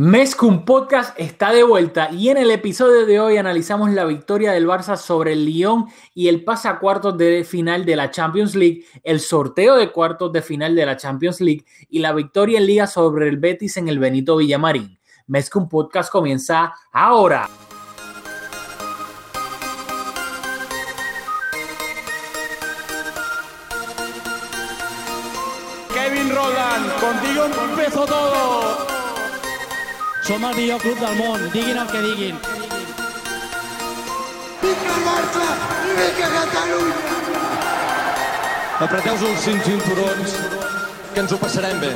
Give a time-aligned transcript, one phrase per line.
[0.00, 4.64] Mezcum Podcast está de vuelta y en el episodio de hoy analizamos la victoria del
[4.64, 8.84] Barça sobre el Lyon y el pase a cuartos de final de la Champions League,
[9.02, 12.86] el sorteo de cuartos de final de la Champions League y la victoria en liga
[12.86, 15.00] sobre el Betis en el Benito Villamarín.
[15.26, 17.48] Mezcum Podcast comienza ahora.
[30.28, 32.40] Som el millor club del món, diguin el que diguin.
[34.60, 35.46] Vinga Barça
[35.86, 36.98] vinga Catalunya!
[38.84, 40.36] Apreteu-vos els cinc cinturons,
[41.14, 41.94] que ens ho passarem bé.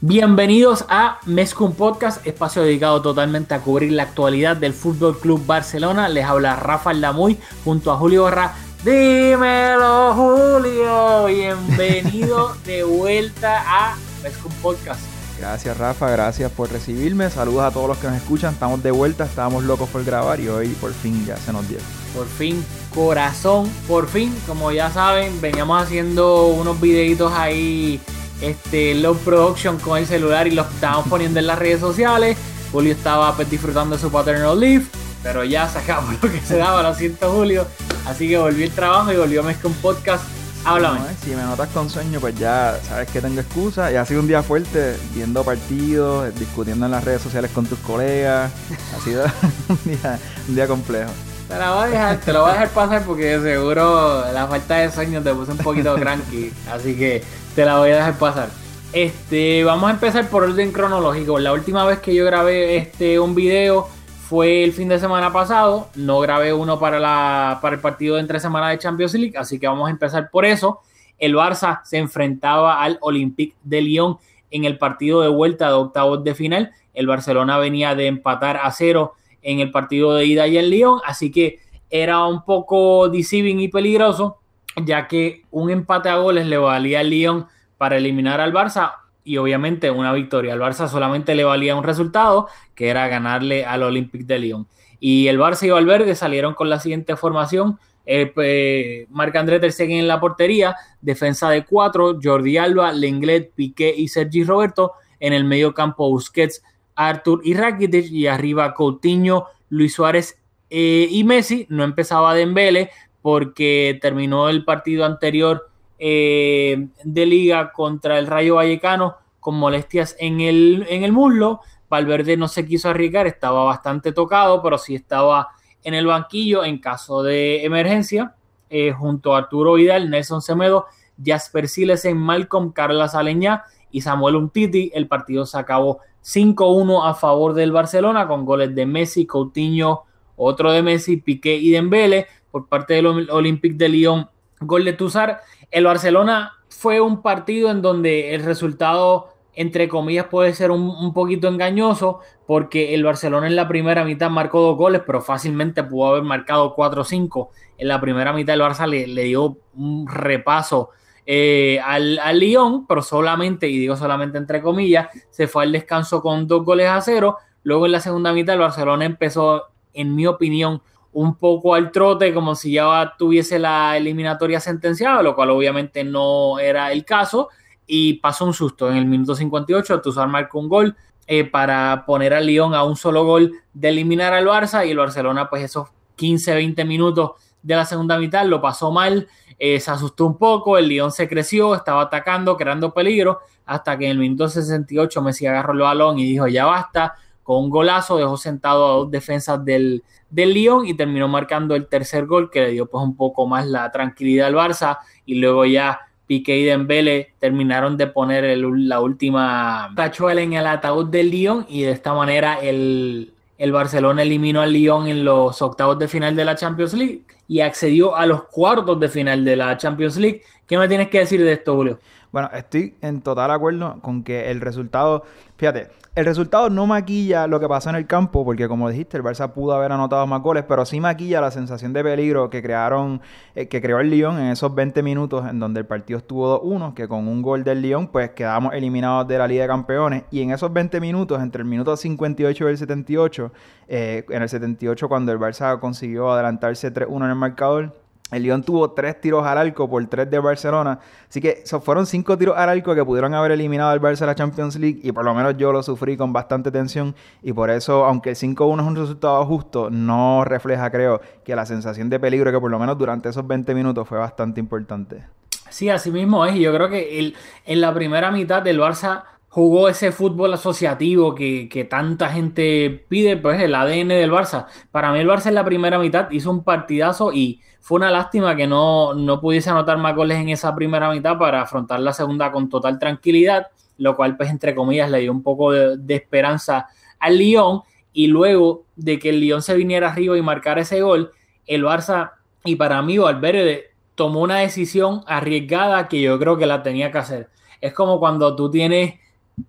[0.00, 6.08] Bienvenidos a Mezcum Podcast, espacio dedicado totalmente a cubrir la actualidad del Fútbol Club Barcelona.
[6.08, 8.54] Les habla Rafa Lamuy junto a Julio Barra.
[8.84, 11.24] Dímelo, Julio.
[11.26, 15.19] Bienvenido de vuelta a Mezcum Podcast.
[15.40, 17.30] Gracias Rafa, gracias por recibirme.
[17.30, 18.52] Saludos a todos los que nos escuchan.
[18.52, 21.78] Estamos de vuelta, estábamos locos por grabar y hoy por fin ya se nos dio.
[22.14, 22.62] Por fin,
[22.94, 27.98] corazón, por fin, como ya saben, veníamos haciendo unos videitos ahí,
[28.42, 32.36] este, low production con el celular y los estábamos poniendo en las redes sociales.
[32.70, 34.84] Julio estaba pues, disfrutando de su paternal leave,
[35.22, 37.66] pero ya sacamos lo que se daba, lo siento Julio.
[38.06, 40.22] Así que volvió el trabajo y volvió a mezclar un podcast
[40.64, 41.00] Háblame.
[41.00, 43.90] No, eh, si me notas con sueño, pues ya sabes que tengo excusa.
[43.90, 47.78] Y ha sido un día fuerte, viendo partidos, discutiendo en las redes sociales con tus
[47.80, 48.52] colegas.
[48.94, 49.24] Ha sido
[49.68, 51.10] un día, un día complejo.
[51.48, 54.76] Te la voy a dejar, te lo voy a dejar pasar porque seguro la falta
[54.76, 56.52] de sueño te puse un poquito cranky.
[56.70, 57.24] Así que
[57.54, 58.48] te la voy a dejar pasar.
[58.92, 61.38] Este, vamos a empezar por orden cronológico.
[61.38, 63.88] La última vez que yo grabé este un video
[64.30, 65.88] fue el fin de semana pasado.
[65.96, 69.58] No grabé uno para, la, para el partido de entre semana de Champions League, así
[69.58, 70.82] que vamos a empezar por eso.
[71.18, 74.18] El Barça se enfrentaba al Olympique de Lyon
[74.52, 76.70] en el partido de vuelta de octavos de final.
[76.94, 81.00] El Barcelona venía de empatar a cero en el partido de ida y en Lyon,
[81.04, 81.58] así que
[81.90, 84.38] era un poco deceiving y peligroso,
[84.76, 87.48] ya que un empate a goles le valía al Lyon
[87.78, 88.92] para eliminar al Barça
[89.24, 90.52] y obviamente una victoria.
[90.52, 94.66] Al Barça solamente le valía un resultado, que era ganarle al Olympique de Lyon.
[94.98, 97.78] Y el Barça y Valverde salieron con la siguiente formación.
[98.06, 103.94] Eh, eh, Marc-André Ter Stegen en la portería, defensa de cuatro, Jordi Alba, Lenglet, Piqué
[103.96, 104.92] y Sergi Roberto.
[105.20, 106.62] En el medio campo Busquets,
[106.94, 108.10] Artur y Rakitic.
[108.10, 110.38] Y arriba Coutinho, Luis Suárez
[110.70, 111.66] eh, y Messi.
[111.68, 112.90] No empezaba Dembele
[113.22, 115.69] porque terminó el partido anterior
[116.02, 121.60] eh, de liga contra el Rayo Vallecano con molestias en el, en el muslo.
[121.90, 125.48] Valverde no se quiso arriesgar, estaba bastante tocado, pero sí estaba
[125.84, 128.34] en el banquillo en caso de emergencia,
[128.70, 130.86] eh, junto a Arturo Vidal, Nelson Semedo,
[131.22, 131.66] Jasper
[132.04, 134.90] en Malcolm, Carla Saleñá y Samuel Umtiti.
[134.94, 140.04] El partido se acabó 5-1 a favor del Barcelona con goles de Messi, Coutinho,
[140.36, 144.28] otro de Messi, Piqué y Dembele por parte del Olympique de Lyon,
[144.60, 145.40] gol de Tuzar.
[145.70, 151.48] El Barcelona fue un partido en donde el resultado, entre comillas, puede ser un, poquito
[151.48, 156.22] engañoso, porque el Barcelona en la primera mitad marcó dos goles, pero fácilmente pudo haber
[156.22, 157.50] marcado 4 o 5.
[157.78, 160.90] En la primera mitad el Barça le, dio un repaso
[161.26, 166.20] eh, al, al Lyon, pero solamente, y digo solamente entre comillas, se fue al descanso
[166.22, 167.38] con dos goles a cero.
[167.62, 170.82] Luego en la segunda mitad el Barcelona empezó, en mi opinión,
[171.12, 176.58] un poco al trote, como si ya tuviese la eliminatoria sentenciada, lo cual obviamente no
[176.58, 177.48] era el caso,
[177.86, 178.88] y pasó un susto.
[178.90, 180.96] En el minuto 58, Tuzar marcó un gol
[181.26, 184.98] eh, para poner al Lyon a un solo gol de eliminar al Barça, y el
[184.98, 187.32] Barcelona, pues esos 15, 20 minutos
[187.62, 189.28] de la segunda mitad lo pasó mal,
[189.58, 194.06] eh, se asustó un poco, el Lyon se creció, estaba atacando, creando peligro, hasta que
[194.06, 197.14] en el minuto 68 Messi agarró el balón y dijo, ya basta,
[197.58, 202.26] un golazo dejó sentado a dos defensas del, del Lyon y terminó marcando el tercer
[202.26, 206.00] gol que le dio pues un poco más la tranquilidad al Barça y luego ya
[206.26, 211.82] Piqué y Dembele terminaron de poner la última tachuela en el ataúd del Lyon y
[211.82, 216.44] de esta manera el, el Barcelona eliminó al Lyon en los octavos de final de
[216.44, 220.42] la Champions League y accedió a los cuartos de final de la Champions League.
[220.68, 221.98] ¿Qué me tienes que decir de esto, Julio?
[222.32, 225.24] Bueno, estoy en total acuerdo con que el resultado,
[225.56, 229.24] fíjate, el resultado no maquilla lo que pasó en el campo, porque como dijiste, el
[229.24, 233.20] Barça pudo haber anotado más goles, pero sí maquilla la sensación de peligro que crearon,
[233.56, 236.94] eh, que creó el Lyon en esos 20 minutos en donde el partido estuvo 2-1,
[236.94, 240.24] que con un gol del Lyon, pues quedamos eliminados de la Liga de Campeones.
[240.30, 243.52] Y en esos 20 minutos, entre el minuto 58 y el 78,
[243.88, 247.99] eh, en el 78 cuando el Barça consiguió adelantarse 3-1 en el marcador,
[248.30, 251.00] El Lyon tuvo tres tiros al arco por tres de Barcelona.
[251.28, 254.34] Así que fueron cinco tiros al arco que pudieron haber eliminado al Barça de la
[254.34, 255.00] Champions League.
[255.02, 257.14] Y por lo menos yo lo sufrí con bastante tensión.
[257.42, 261.66] Y por eso, aunque el 5-1 es un resultado justo, no refleja, creo, que la
[261.66, 265.24] sensación de peligro que por lo menos durante esos 20 minutos fue bastante importante.
[265.68, 266.56] Sí, así mismo es.
[266.56, 267.34] Y yo creo que
[267.64, 273.36] en la primera mitad del Barça jugó ese fútbol asociativo que, que, tanta gente pide,
[273.36, 274.66] pues el ADN del Barça.
[274.92, 278.54] Para mí el Barça en la primera mitad hizo un partidazo y fue una lástima
[278.54, 282.52] que no, no pudiese anotar más goles en esa primera mitad para afrontar la segunda
[282.52, 283.66] con total tranquilidad,
[283.98, 286.86] lo cual pues entre comillas le dio un poco de, esperanza
[287.18, 287.82] al Lyon
[288.12, 291.32] y luego de que el Lyon se viniera arriba y marcara ese gol,
[291.66, 296.84] el Barça y para mí Valverde tomó una decisión arriesgada que yo creo que la
[296.84, 297.48] tenía que hacer.
[297.80, 299.14] Es como cuando tú tienes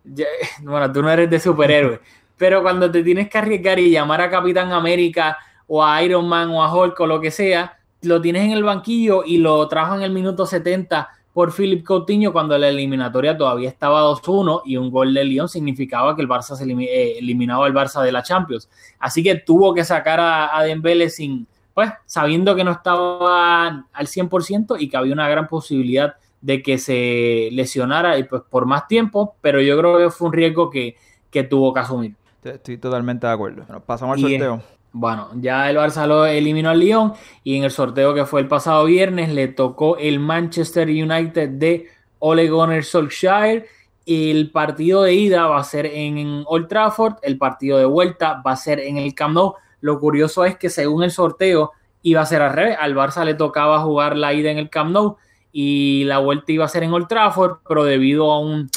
[0.63, 1.99] bueno, tú no eres de superhéroe,
[2.37, 6.49] pero cuando te tienes que arriesgar y llamar a Capitán América o a Iron Man
[6.49, 9.95] o a Hulk o lo que sea, lo tienes en el banquillo y lo trajo
[9.95, 14.91] en el minuto 70 por Philip Coutinho cuando la eliminatoria todavía estaba 2-1 y un
[14.91, 18.69] gol de Lyon significaba que el Barça se eh, eliminaba al Barça de la Champions.
[18.99, 24.07] Así que tuvo que sacar a, a Dembele sin, pues, sabiendo que no estaba al
[24.07, 28.87] 100% y que había una gran posibilidad de que se lesionara y pues por más
[28.87, 30.95] tiempo, pero yo creo que fue un riesgo que,
[31.29, 32.15] que tuvo que asumir.
[32.43, 33.63] Estoy totalmente de acuerdo.
[33.67, 34.61] Bueno, pasamos al sorteo.
[34.91, 38.47] bueno, ya el Barça lo eliminó al Lyon y en el sorteo que fue el
[38.47, 41.87] pasado viernes le tocó el Manchester United de
[42.19, 43.67] Ole Gunnar Solskjaer.
[44.07, 48.53] El partido de ida va a ser en Old Trafford, el partido de vuelta va
[48.53, 49.53] a ser en el Camp Nou.
[49.79, 51.71] Lo curioso es que según el sorteo
[52.01, 54.91] iba a ser al revés, al Barça le tocaba jugar la ida en el Camp
[54.91, 55.17] Nou
[55.51, 58.69] y la vuelta iba a ser en Old Trafford, pero debido a un,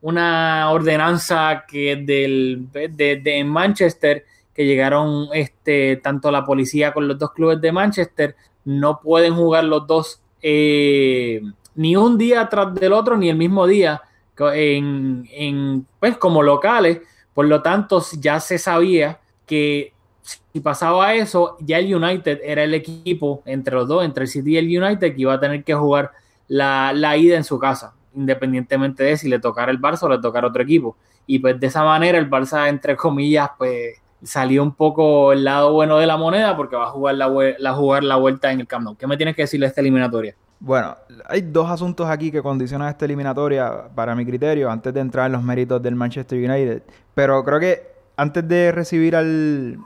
[0.00, 4.24] una ordenanza que del, de, de, Manchester,
[4.54, 9.64] que llegaron este, tanto la policía con los dos clubes de Manchester, no pueden jugar
[9.64, 11.42] los dos eh,
[11.74, 14.02] ni un día tras del otro, ni el mismo día,
[14.38, 17.00] en, en, pues como locales.
[17.34, 19.92] Por lo tanto, ya se sabía que
[20.52, 24.52] si pasaba eso, ya el United era el equipo entre los dos, entre el City
[24.52, 26.12] y el United, que iba a tener que jugar
[26.50, 30.18] la, la ida en su casa, independientemente de si le tocara el Barça o le
[30.18, 30.96] tocara otro equipo.
[31.26, 35.72] Y pues de esa manera el Barça, entre comillas, pues salió un poco el lado
[35.72, 38.66] bueno de la moneda porque va a jugar la, la, jugar la vuelta en el
[38.66, 38.96] Camp Nou.
[38.96, 40.34] ¿Qué me tienes que decir de esta eliminatoria?
[40.58, 45.26] Bueno, hay dos asuntos aquí que condicionan esta eliminatoria para mi criterio antes de entrar
[45.26, 46.82] en los méritos del Manchester United.
[47.14, 47.82] Pero creo que
[48.16, 49.78] antes de recibir al,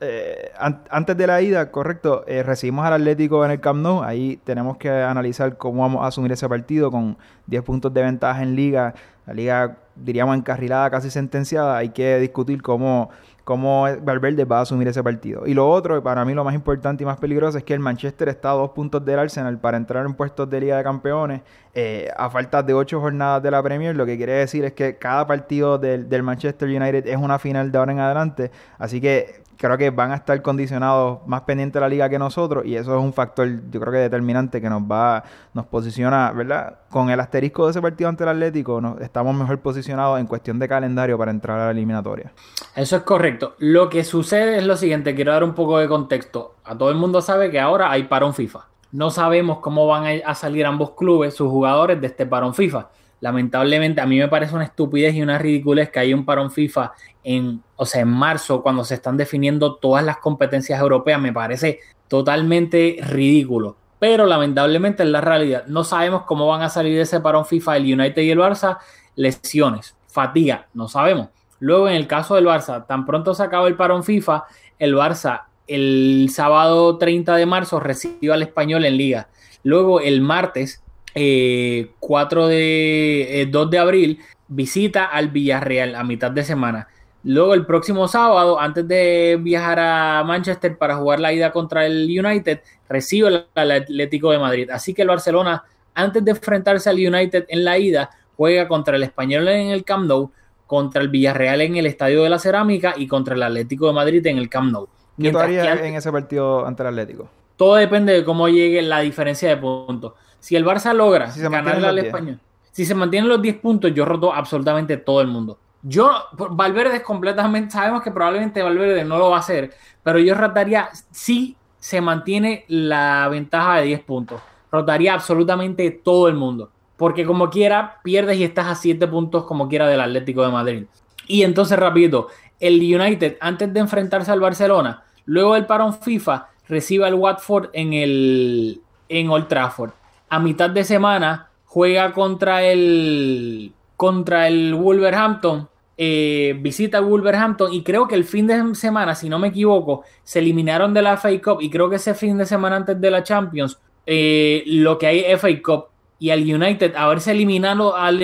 [0.00, 0.52] eh,
[0.90, 4.02] antes de la ida, correcto, eh, recibimos al Atlético en el Camp Nou.
[4.02, 7.16] Ahí tenemos que analizar cómo vamos a asumir ese partido con
[7.46, 8.94] 10 puntos de ventaja en liga.
[9.26, 11.76] La liga, diríamos, encarrilada, casi sentenciada.
[11.76, 13.10] Hay que discutir cómo,
[13.42, 15.46] cómo Valverde va a asumir ese partido.
[15.46, 18.28] Y lo otro, para mí lo más importante y más peligroso, es que el Manchester
[18.28, 21.42] está a dos puntos del Arsenal para entrar en puestos de Liga de Campeones
[21.74, 23.96] eh, a falta de ocho jornadas de la Premier.
[23.96, 27.72] Lo que quiere decir es que cada partido del, del Manchester United es una final
[27.72, 28.50] de ahora en adelante.
[28.78, 32.64] Así que creo que van a estar condicionados más pendientes de la liga que nosotros
[32.64, 36.78] y eso es un factor yo creo que determinante que nos va nos posiciona verdad
[36.90, 40.58] con el asterisco de ese partido ante el Atlético nos, estamos mejor posicionados en cuestión
[40.58, 42.32] de calendario para entrar a la eliminatoria.
[42.74, 43.54] Eso es correcto.
[43.58, 46.54] Lo que sucede es lo siguiente quiero dar un poco de contexto.
[46.64, 48.66] A todo el mundo sabe que ahora hay parón FIFA.
[48.92, 52.88] No sabemos cómo van a salir ambos clubes sus jugadores de este parón FIFA
[53.20, 56.92] lamentablemente a mí me parece una estupidez y una ridiculez que haya un parón FIFA
[57.24, 61.80] en, o sea, en marzo cuando se están definiendo todas las competencias europeas, me parece
[62.08, 63.76] totalmente ridículo.
[63.98, 65.66] Pero lamentablemente es la realidad.
[65.66, 68.78] No sabemos cómo van a salir de ese parón FIFA el United y el Barça.
[69.16, 71.28] Lesiones, fatiga, no sabemos.
[71.58, 74.44] Luego en el caso del Barça, tan pronto se acaba el parón FIFA,
[74.78, 79.28] el Barça el sábado 30 de marzo recibe al español en liga.
[79.62, 80.82] Luego el martes
[81.14, 86.88] 4 eh, de 2 eh, de abril visita al Villarreal a mitad de semana.
[87.24, 92.06] Luego el próximo sábado, antes de viajar a Manchester para jugar la ida contra el
[92.06, 94.70] United, recibe el Atlético de Madrid.
[94.70, 99.02] Así que el Barcelona, antes de enfrentarse al United en la ida, juega contra el
[99.02, 100.30] Español en el Camp Nou,
[100.66, 104.24] contra el Villarreal en el Estadio de la Cerámica y contra el Atlético de Madrid
[104.26, 104.88] en el Camp Nou.
[105.20, 107.28] ¿Qué haría en ese partido ante el Atlético?
[107.56, 110.12] Todo depende de cómo llegue la diferencia de puntos.
[110.40, 112.40] Si el Barça logra si ganarle al español,
[112.70, 115.58] si se mantienen los 10 puntos, yo roto absolutamente todo el mundo.
[115.82, 120.34] Yo, Valverde es completamente, sabemos que probablemente Valverde no lo va a hacer, pero yo
[120.34, 124.40] rotaría si se mantiene la ventaja de 10 puntos.
[124.70, 126.70] Rotaría absolutamente todo el mundo.
[126.96, 130.84] Porque como quiera, pierdes y estás a 7 puntos como quiera del Atlético de Madrid.
[131.28, 132.28] Y entonces, rápido,
[132.58, 137.92] el United, antes de enfrentarse al Barcelona, luego del parón FIFA, recibe al Watford en
[137.92, 139.92] el en Old Trafford.
[140.28, 148.06] A mitad de semana juega contra el contra el Wolverhampton, eh, visita Wolverhampton y creo
[148.06, 151.58] que el fin de semana, si no me equivoco, se eliminaron de la FA Cup
[151.60, 155.24] y creo que ese fin de semana antes de la Champions, eh, lo que hay
[155.36, 155.86] FA Cup
[156.20, 158.20] y al United haberse eliminado al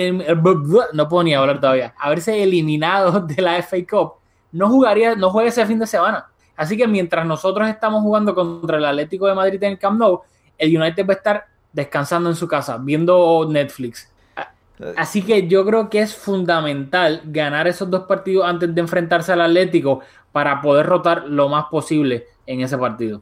[0.93, 4.13] no puedo ni hablar todavía, haberse eliminado de la FA Cup,
[4.53, 6.27] no jugaría, no juega ese fin de semana.
[6.55, 10.21] Así que mientras nosotros estamos jugando contra el Atlético de Madrid en el Camp Nou,
[10.57, 11.45] el United va a estar
[11.75, 14.09] descansando en su casa, viendo Netflix.
[14.97, 19.41] Así que yo creo que es fundamental ganar esos dos partidos antes de enfrentarse al
[19.41, 20.01] Atlético
[20.31, 23.21] para poder rotar lo más posible en ese partido.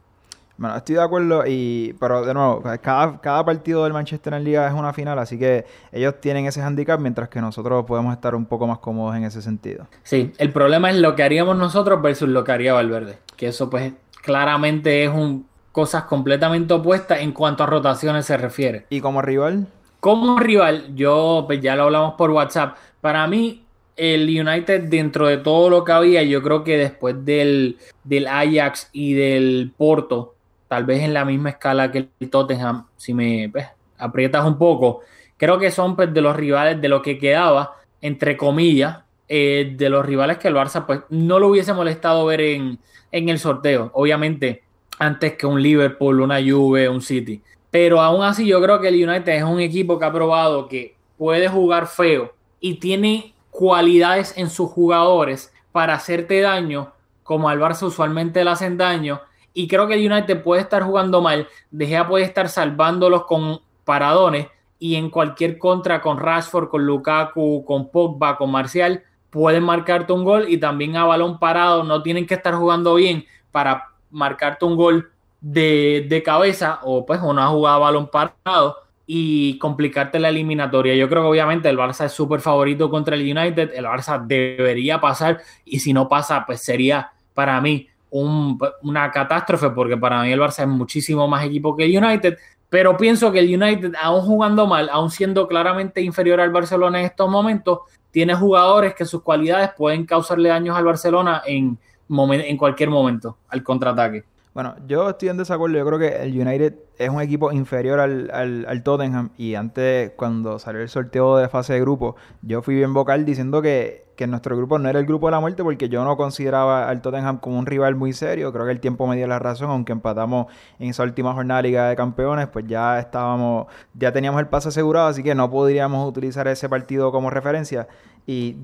[0.56, 4.68] Bueno, estoy de acuerdo, y, pero de nuevo, cada, cada partido del Manchester en Liga
[4.68, 8.46] es una final, así que ellos tienen ese handicap, mientras que nosotros podemos estar un
[8.46, 9.88] poco más cómodos en ese sentido.
[10.04, 13.68] Sí, el problema es lo que haríamos nosotros versus lo que haría Valverde, que eso
[13.68, 13.92] pues
[14.22, 15.44] claramente es un
[15.74, 18.86] cosas completamente opuestas en cuanto a rotaciones se refiere.
[18.90, 19.66] ¿Y como rival?
[19.98, 23.64] Como rival, yo pues ya lo hablamos por WhatsApp, para mí
[23.96, 28.88] el United dentro de todo lo que había, yo creo que después del, del Ajax
[28.92, 30.36] y del Porto,
[30.68, 33.66] tal vez en la misma escala que el Tottenham, si me pues,
[33.98, 35.00] aprietas un poco,
[35.36, 39.88] creo que son pues, de los rivales de lo que quedaba, entre comillas, eh, de
[39.88, 42.78] los rivales que el Barça pues, no lo hubiese molestado ver en,
[43.10, 44.63] en el sorteo, obviamente,
[44.98, 47.42] antes que un Liverpool, una Juve, un City.
[47.70, 50.96] Pero aún así yo creo que el United es un equipo que ha probado que
[51.16, 57.86] puede jugar feo y tiene cualidades en sus jugadores para hacerte daño, como al Barça
[57.86, 59.20] usualmente le hacen daño,
[59.52, 63.60] y creo que el United puede estar jugando mal, De Gea puede estar salvándolos con
[63.84, 64.48] paradones
[64.78, 70.24] y en cualquier contra con Rashford, con Lukaku, con Pogba, con Marcial, pueden marcarte un
[70.24, 74.76] gol y también a balón parado no tienen que estar jugando bien para marcarte un
[74.76, 80.94] gol de, cabeza o pues una jugada balón parado y complicarte la eliminatoria.
[80.94, 85.00] Yo creo que obviamente el Barça es súper favorito contra el United, el Barça debería
[85.00, 90.40] pasar y si no pasa pues sería para mí una catástrofe porque para mí el
[90.40, 92.38] Barça es muchísimo más equipo que el United,
[92.70, 97.06] pero pienso que el United, aún jugando mal, aún siendo claramente inferior al Barcelona en
[97.06, 97.80] estos momentos,
[98.10, 101.76] tiene jugadores que sus cualidades pueden causarle daños al Barcelona en,
[102.08, 104.24] en cualquier momento, al contraataque.
[104.54, 105.76] Bueno, yo estoy en desacuerdo.
[105.76, 109.30] Yo creo que el United es un equipo inferior al, al, Tottenham.
[109.36, 113.60] Y antes, cuando salió el sorteo de fase de grupo, yo fui bien vocal diciendo
[113.62, 116.88] que, que nuestro grupo no era el grupo de la muerte porque yo no consideraba
[116.88, 118.52] al Tottenham como un rival muy serio.
[118.52, 120.46] Creo que el tiempo me dio la razón, aunque empatamos
[120.78, 124.68] en esa última jornada de Liga de Campeones, pues ya estábamos, ya teníamos el paso
[124.68, 127.88] asegurado, así que no podríamos utilizar ese partido como referencia.
[128.26, 128.56] Y,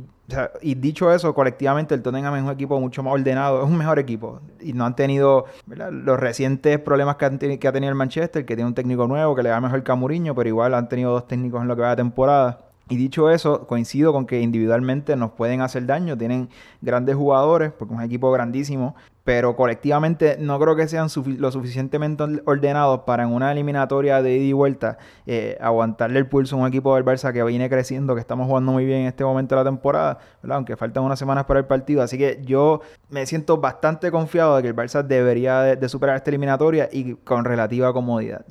[0.62, 4.40] dicho eso, colectivamente el Tottenham es un equipo mucho más ordenado, es un mejor equipo.
[4.60, 8.56] Y no han tenido los recientes problemas que, han que ha tenido el Manchester, que
[8.56, 11.60] tiene un técnico nuevo, que le da mejor Camuriño, pero igual han tenido dos técnicos
[11.62, 12.69] en lo que va de temporada.
[12.90, 16.48] Y dicho eso, coincido con que individualmente nos pueden hacer daño, tienen
[16.80, 21.06] grandes jugadores, porque es un equipo grandísimo, pero colectivamente no creo que sean
[21.38, 26.56] lo suficientemente ordenados para en una eliminatoria de ida y vuelta eh, aguantarle el pulso
[26.56, 29.22] a un equipo del Barça que viene creciendo, que estamos jugando muy bien en este
[29.22, 30.18] momento de la temporada,
[30.48, 32.02] aunque faltan unas semanas para el partido.
[32.02, 36.16] Así que yo me siento bastante confiado de que el Barça debería de, de superar
[36.16, 38.44] esta eliminatoria y con relativa comodidad.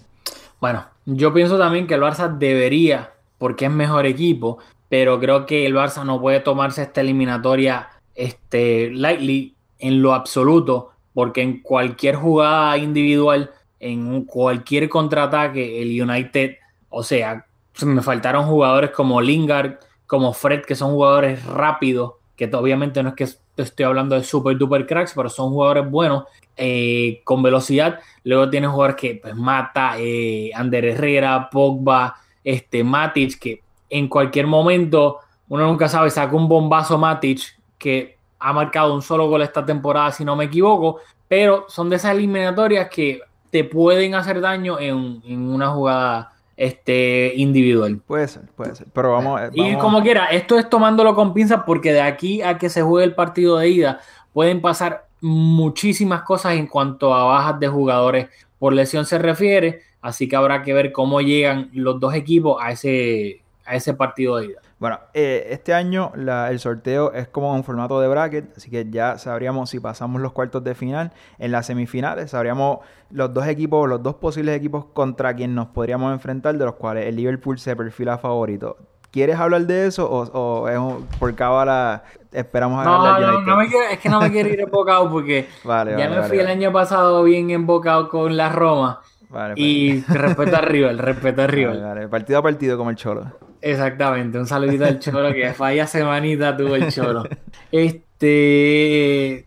[0.61, 5.65] Bueno, yo pienso también que el Barça debería porque es mejor equipo, pero creo que
[5.65, 12.15] el Barça no puede tomarse esta eliminatoria este, lightly en lo absoluto, porque en cualquier
[12.15, 16.57] jugada individual, en cualquier contraataque, el United,
[16.89, 17.45] o sea,
[17.83, 23.15] me faltaron jugadores como Lingard, como Fred, que son jugadores rápidos, que obviamente no es
[23.15, 23.27] que
[23.61, 26.25] estoy hablando de super duper cracks, pero son jugadores buenos,
[26.57, 27.99] eh, con velocidad.
[28.23, 34.47] Luego tiene jugadores que pues, mata, eh, Ander Herrera, Pogba, este, Matic, que en cualquier
[34.47, 37.41] momento, uno nunca sabe, saca un bombazo Matic,
[37.77, 41.97] que ha marcado un solo gol esta temporada, si no me equivoco, pero son de
[41.97, 47.99] esas eliminatorias que te pueden hacer daño en, una jugada este, individual.
[48.05, 48.87] Puede ser, puede ser.
[48.93, 52.69] Pero vamos, Y como quiera, esto es tomándolo con pinzas porque de aquí a que
[52.69, 53.99] se juegue el partido de ida
[54.33, 58.27] pueden pasar muchísimas cosas en cuanto a bajas de jugadores
[58.57, 59.81] por lesión se refiere.
[60.01, 64.37] Así que habrá que ver cómo llegan los dos equipos a ese, a ese partido
[64.37, 64.59] de ida.
[64.79, 69.17] Bueno, eh, este año el sorteo es como un formato de bracket, así que ya
[69.17, 71.11] sabríamos si pasamos los cuartos de final.
[71.37, 72.79] En las semifinales sabríamos
[73.11, 77.07] los dos equipos, los dos posibles equipos contra quien nos podríamos enfrentar, de los cuales
[77.07, 78.77] el Liverpool se perfila favorito.
[79.11, 83.41] ¿Quieres hablar de eso o, o es un- por cábala esperamos a No, de no,
[83.41, 86.15] no me quiero- es que no me quiero ir embocado porque Vale, ya vale, me
[86.17, 89.01] vale, fui el año pasado bien embocado con la Roma.
[89.29, 89.65] Vale, pues.
[89.65, 91.81] Y respeto a River, respeto a Vale, River.
[91.81, 92.07] vale.
[92.07, 93.25] Partido a partido como el Cholo.
[93.61, 97.23] Exactamente, un saludito al Cholo que vaya semanita tuvo el Cholo.
[97.71, 99.45] Este.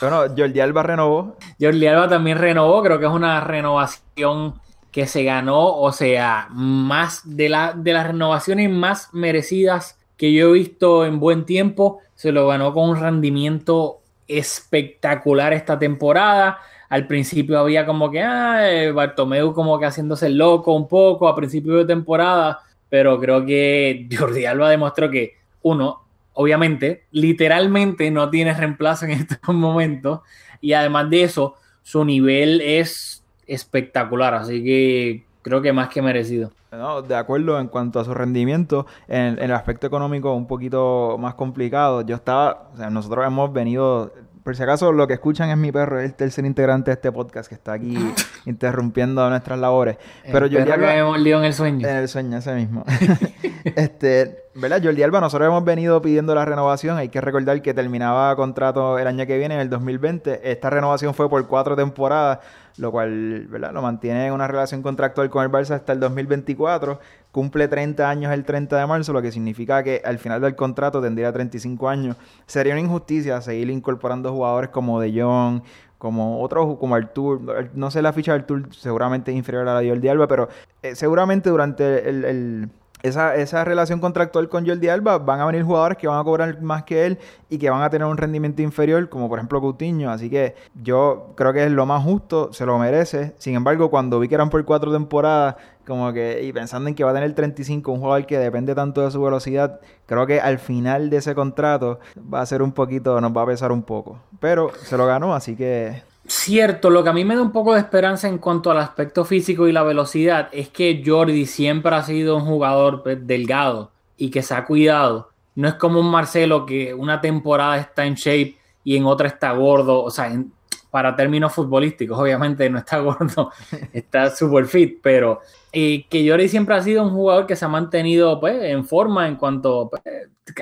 [0.00, 1.36] Bueno, Jordi Alba renovó.
[1.60, 4.54] Jordi Alba también renovó, creo que es una renovación
[4.92, 10.50] que se ganó, o sea, más de, la, de las renovaciones más merecidas que yo
[10.50, 16.58] he visto en buen tiempo, se lo ganó con un rendimiento espectacular esta temporada.
[16.92, 21.34] Al principio había como que, ah, eh, Bartomeu como que haciéndose loco un poco a
[21.34, 26.02] principio de temporada, pero creo que Jordi Alba demostró que, uno,
[26.34, 30.20] obviamente, literalmente no tiene reemplazo en estos momentos,
[30.60, 36.52] y además de eso, su nivel es espectacular, así que creo que más que merecido.
[36.72, 41.16] No, de acuerdo en cuanto a su rendimiento, en, en el aspecto económico un poquito
[41.18, 42.02] más complicado.
[42.02, 45.70] Yo estaba, o sea, nosotros hemos venido, por si acaso lo que escuchan es mi
[45.70, 47.96] perro, es el tercer integrante de este podcast que está aquí
[48.46, 49.96] interrumpiendo nuestras labores.
[50.30, 51.86] Pero El perro que Alba, mordió en el sueño.
[51.86, 52.84] en el sueño ese mismo.
[53.64, 54.80] este, ¿verdad?
[54.82, 56.98] Jordi Alba, nosotros hemos venido pidiendo la renovación.
[56.98, 60.50] Hay que recordar que terminaba contrato el año que viene, en el 2020.
[60.50, 62.40] Esta renovación fue por cuatro temporadas,
[62.78, 63.72] lo cual, ¿verdad?
[63.72, 67.00] Lo mantiene en una relación contractual con el Barça hasta el 2024.
[67.30, 71.00] Cumple 30 años el 30 de marzo, lo que significa que al final del contrato
[71.00, 72.16] tendría 35 años.
[72.46, 75.62] Sería una injusticia seguir incorporando jugadores como De Jong,
[75.98, 77.40] como otros, como Artur.
[77.74, 80.48] No sé la ficha de Artur, seguramente es inferior a la de Jordi pero
[80.82, 82.70] eh, seguramente durante el-
[83.02, 86.60] esa, esa relación contractual con Jordi Alba van a venir jugadores que van a cobrar
[86.62, 87.18] más que él
[87.48, 90.10] y que van a tener un rendimiento inferior, como por ejemplo Coutinho.
[90.10, 93.34] Así que yo creo que es lo más justo, se lo merece.
[93.38, 95.56] Sin embargo, cuando vi que eran por cuatro temporadas,
[95.86, 99.02] como que, y pensando en que va a tener 35, un jugador que depende tanto
[99.02, 101.98] de su velocidad, creo que al final de ese contrato
[102.32, 104.20] va a ser un poquito, nos va a pesar un poco.
[104.38, 106.02] Pero se lo ganó, así que
[106.34, 109.26] Cierto, lo que a mí me da un poco de esperanza en cuanto al aspecto
[109.26, 114.30] físico y la velocidad es que Jordi siempre ha sido un jugador pues, delgado y
[114.30, 115.28] que se ha cuidado.
[115.54, 119.52] No es como un Marcelo que una temporada está en shape y en otra está
[119.52, 120.02] gordo.
[120.02, 120.54] O sea, en-
[120.92, 123.50] para términos futbolísticos, obviamente no está gordo,
[123.94, 125.40] está super fit, pero
[125.72, 129.36] que Jordi siempre ha sido un jugador que se ha mantenido pues, en forma en
[129.36, 130.02] cuanto pues,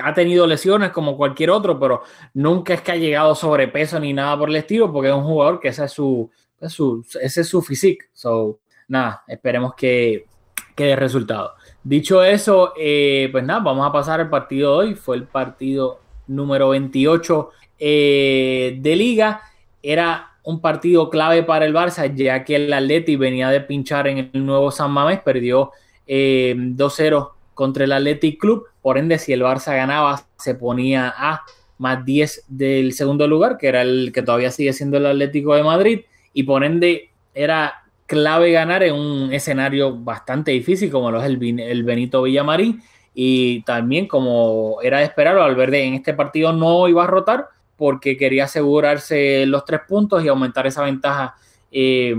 [0.01, 4.39] ha tenido lesiones como cualquier otro, pero nunca es que ha llegado sobrepeso ni nada
[4.39, 6.31] por el estilo, porque es un jugador que ese es su,
[6.69, 8.05] su, ese es su physique.
[8.13, 10.27] So, nada, esperemos que,
[10.73, 11.55] que dé resultado.
[11.83, 14.95] Dicho eso, eh, pues nada, vamos a pasar al partido de hoy.
[14.95, 19.41] Fue el partido número 28 eh, de liga.
[19.83, 24.29] Era un partido clave para el Barça, ya que el Atleti venía de pinchar en
[24.33, 25.71] el nuevo San Mamés, perdió
[26.07, 28.65] eh, 2-0 contra el Athletic Club.
[28.81, 31.41] Por ende, si el Barça ganaba, se ponía a
[31.77, 35.63] más 10 del segundo lugar, que era el que todavía sigue siendo el Atlético de
[35.63, 36.01] Madrid.
[36.33, 41.59] Y por ende, era clave ganar en un escenario bastante difícil, como lo es el,
[41.59, 42.81] el Benito Villamarín.
[43.13, 47.49] Y también, como era de esperar, Valverde en este partido no iba a rotar
[47.81, 51.33] porque quería asegurarse los tres puntos y aumentar esa ventaja
[51.71, 52.15] eh,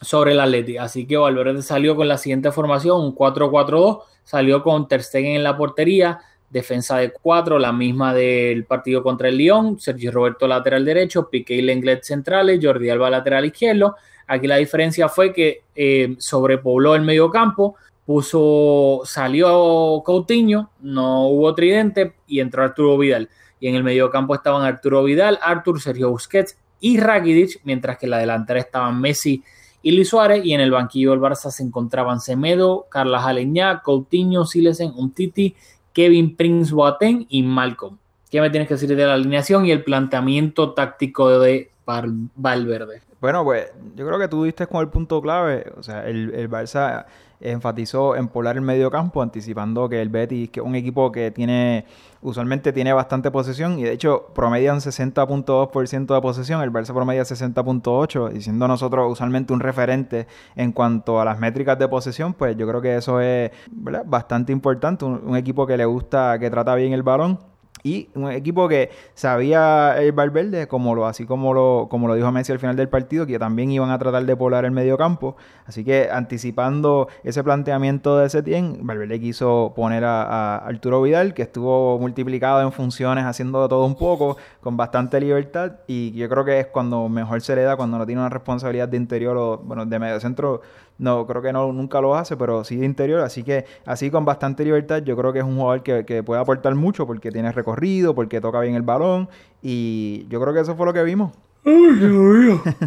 [0.00, 0.76] sobre el Atleti.
[0.76, 5.42] Así que Valverde salió con la siguiente formación, un 4-4-2, salió con Ter Stegen en
[5.42, 10.84] la portería, defensa de 4, la misma del partido contra el Lyon, Sergio Roberto lateral
[10.84, 13.96] derecho, Piqué y Lenglet centrales, Jordi Alba lateral izquierdo.
[14.28, 17.74] Aquí la diferencia fue que eh, sobrepobló el medio campo,
[18.06, 23.28] puso, salió Coutinho, no hubo tridente y entró Arturo Vidal.
[23.64, 28.04] Y en el medio campo estaban Arturo Vidal, Artur, Sergio Busquets y Rakitic, mientras que
[28.04, 29.42] en la delantera estaban Messi
[29.80, 34.44] y Luis Suárez, y en el banquillo del Barça se encontraban Semedo, Carla Aleñá, Coutinho,
[34.44, 35.56] Silesen, Umtiti,
[35.94, 37.96] Kevin Prince Boateng y Malcolm.
[38.30, 43.00] ¿Qué me tienes que decir de la alineación y el planteamiento táctico de Val- Valverde?
[43.18, 45.72] Bueno, pues yo creo que tú diste con el punto clave.
[45.78, 47.06] O sea, el, el Barça
[47.40, 51.30] enfatizó en poblar el medio campo, anticipando que el Betis, que es un equipo que
[51.30, 51.84] tiene,
[52.22, 58.36] usualmente tiene bastante posesión, y de hecho promedian 60.2% de posesión, el Barça promedia 60.8%,
[58.36, 62.66] y siendo nosotros usualmente un referente en cuanto a las métricas de posesión, pues yo
[62.66, 64.04] creo que eso es ¿verdad?
[64.06, 65.04] bastante importante.
[65.04, 67.53] Un equipo que le gusta, que trata bien el balón.
[67.86, 72.32] Y un equipo que sabía el Valverde, como lo, así como lo, como lo dijo
[72.32, 75.36] Messi al final del partido, que también iban a tratar de poblar el medio campo.
[75.66, 81.42] Así que anticipando ese planteamiento de Setién, Valverde quiso poner a, a Arturo Vidal, que
[81.42, 85.72] estuvo multiplicado en funciones, haciendo todo un poco, con bastante libertad.
[85.86, 88.88] Y yo creo que es cuando mejor se le da, cuando no tiene una responsabilidad
[88.88, 90.62] de interior o bueno, de medio centro
[90.98, 93.20] no, creo que no, nunca lo hace, pero sí de interior.
[93.20, 96.40] Así que, así con bastante libertad, yo creo que es un jugador que, que puede
[96.40, 99.28] aportar mucho porque tiene recorrido, porque toca bien el balón.
[99.62, 101.32] Y yo creo que eso fue lo que vimos.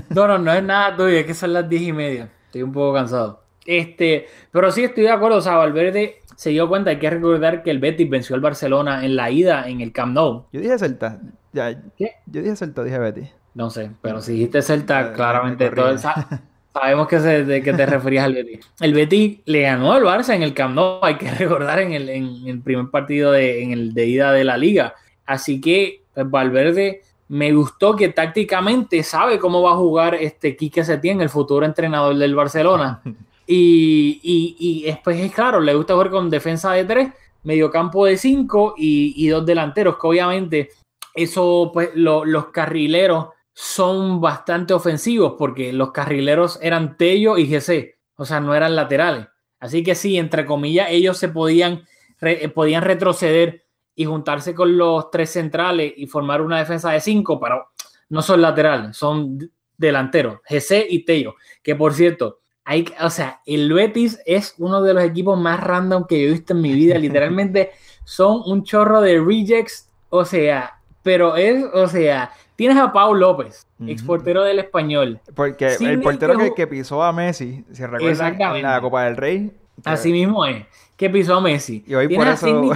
[0.09, 2.29] No, no, no es nada tuyo, es que son las diez y media.
[2.45, 3.43] Estoy un poco cansado.
[3.65, 7.63] Este, pero sí estoy de acuerdo, o sea, Valverde se dio cuenta, hay que recordar
[7.63, 10.45] que el Betis venció al Barcelona en la ida en el Camp Nou.
[10.53, 11.19] Yo dije Celta.
[11.53, 12.11] Ya, ¿Qué?
[12.27, 13.29] Yo dije Celta, dije Betis.
[13.55, 16.41] No sé, pero si dijiste Celta, Eh, claramente todo, sa-
[16.79, 18.59] sabemos que, se, de que te referías al Betis.
[18.79, 22.09] El Betis le ganó al Barça en el Camp Nou, hay que recordar en el,
[22.09, 24.93] en el primer partido de, en el de ida de la liga.
[25.25, 30.83] Así que pues, Valverde me gustó que tácticamente sabe cómo va a jugar este Quique
[30.83, 33.01] Setién, el futuro entrenador del Barcelona.
[33.49, 37.09] Y, y, y después es claro, le gusta jugar con defensa de tres,
[37.43, 40.69] mediocampo de cinco y, y dos delanteros, que obviamente
[41.13, 43.27] eso, pues lo- los carrileros
[43.59, 49.25] son bastante ofensivos porque los carrileros eran Tello y GC, o sea, no eran laterales.
[49.59, 51.83] Así que sí, entre comillas, ellos se podían,
[52.21, 53.65] re- eh, podían retroceder
[53.95, 57.69] y juntarse con los tres centrales y formar una defensa de cinco, pero
[58.09, 61.33] no son laterales, son delanteros, GC y Tello.
[61.63, 66.05] Que por cierto, hay, o sea, el Betis es uno de los equipos más random
[66.07, 66.95] que yo he visto en mi vida.
[66.99, 67.71] Literalmente
[68.05, 73.65] son un chorro de rejects, o sea, pero es, o sea, tienes a Pau López,
[73.79, 73.89] Ujú.
[73.89, 75.21] exportero del español.
[75.33, 79.51] Porque el portero que pisó a Messi, si recuerdan, en la Copa del Rey.
[79.81, 80.65] que- Así mismo es,
[80.97, 81.85] que pisó a Messi.
[81.87, 82.71] Y hoy tienes, por a eso- Sidney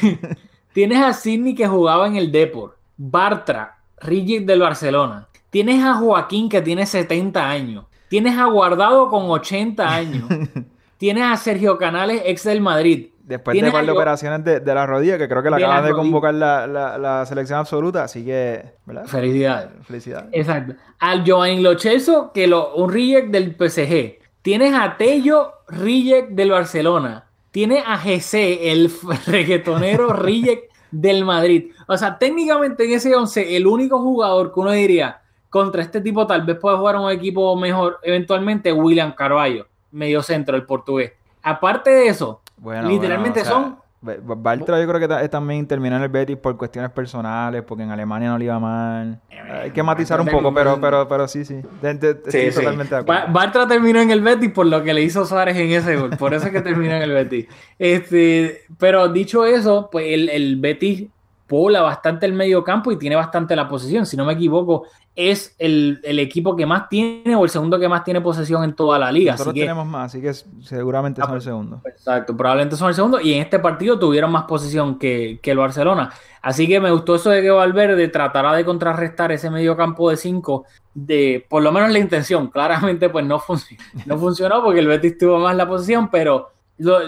[0.00, 0.18] que,
[0.72, 5.28] tienes a Sidney que jugaba en el Depor, Bartra, Rigic del Barcelona.
[5.50, 7.84] Tienes a Joaquín que tiene 70 años.
[8.08, 10.24] Tienes a Guardado con 80 años.
[10.98, 13.08] tienes a Sergio Canales, ex del Madrid.
[13.28, 15.84] Después de un par de operaciones de, de la rodilla, que creo que la acaban
[15.84, 19.04] de convocar la, la, la selección absoluta, así que, ¿verdad?
[19.04, 19.68] Felicidades.
[19.86, 20.30] Felicidades.
[20.32, 20.74] Exacto.
[20.98, 24.18] Al Giovanni Lochelso, que lo, un reject del PSG.
[24.40, 27.26] Tienes a Tello, reject del Barcelona.
[27.50, 28.90] Tienes a GC, el
[29.26, 31.72] reggaetonero reject del Madrid.
[31.86, 36.26] O sea, técnicamente en ese 11, el único jugador que uno diría contra este tipo
[36.26, 41.12] tal vez puede jugar un equipo mejor eventualmente, William Carvalho, medio centro, el portugués.
[41.42, 45.28] Aparte de eso, Bueno, literalmente bueno, o sea, son Ba- Ba- Bartra yo creo que
[45.28, 49.20] también terminó en el Betis por cuestiones personales, porque en Alemania no le iba mal.
[49.62, 51.60] Hay que matizar un poco, pero, pero, pero sí, sí.
[51.82, 53.32] De acuerdo.
[53.32, 56.10] Bartra terminó en el Betis por lo que le hizo Suárez en ese gol.
[56.16, 57.46] Por eso es que terminó en el Betis.
[57.78, 61.08] Este, pero dicho eso, pues el, el Betis
[61.48, 64.06] pobla bastante el medio campo y tiene bastante la posesión.
[64.06, 64.84] Si no me equivoco,
[65.16, 68.74] es el, el equipo que más tiene o el segundo que más tiene posesión en
[68.74, 69.32] toda la liga.
[69.32, 70.32] Nosotros Así que, tenemos más, así que
[70.62, 71.80] seguramente Ah, son el segundo.
[71.84, 75.58] Exacto, probablemente son el segundo y en este partido tuvieron más posición que, que el
[75.58, 76.12] Barcelona.
[76.42, 80.16] Así que me gustó eso de que Valverde tratara de contrarrestar ese medio campo de
[80.16, 82.46] 5 de por lo menos la intención.
[82.52, 87.00] Claramente pues no, func- no funcionó porque el Betis tuvo más la posición, pero lo-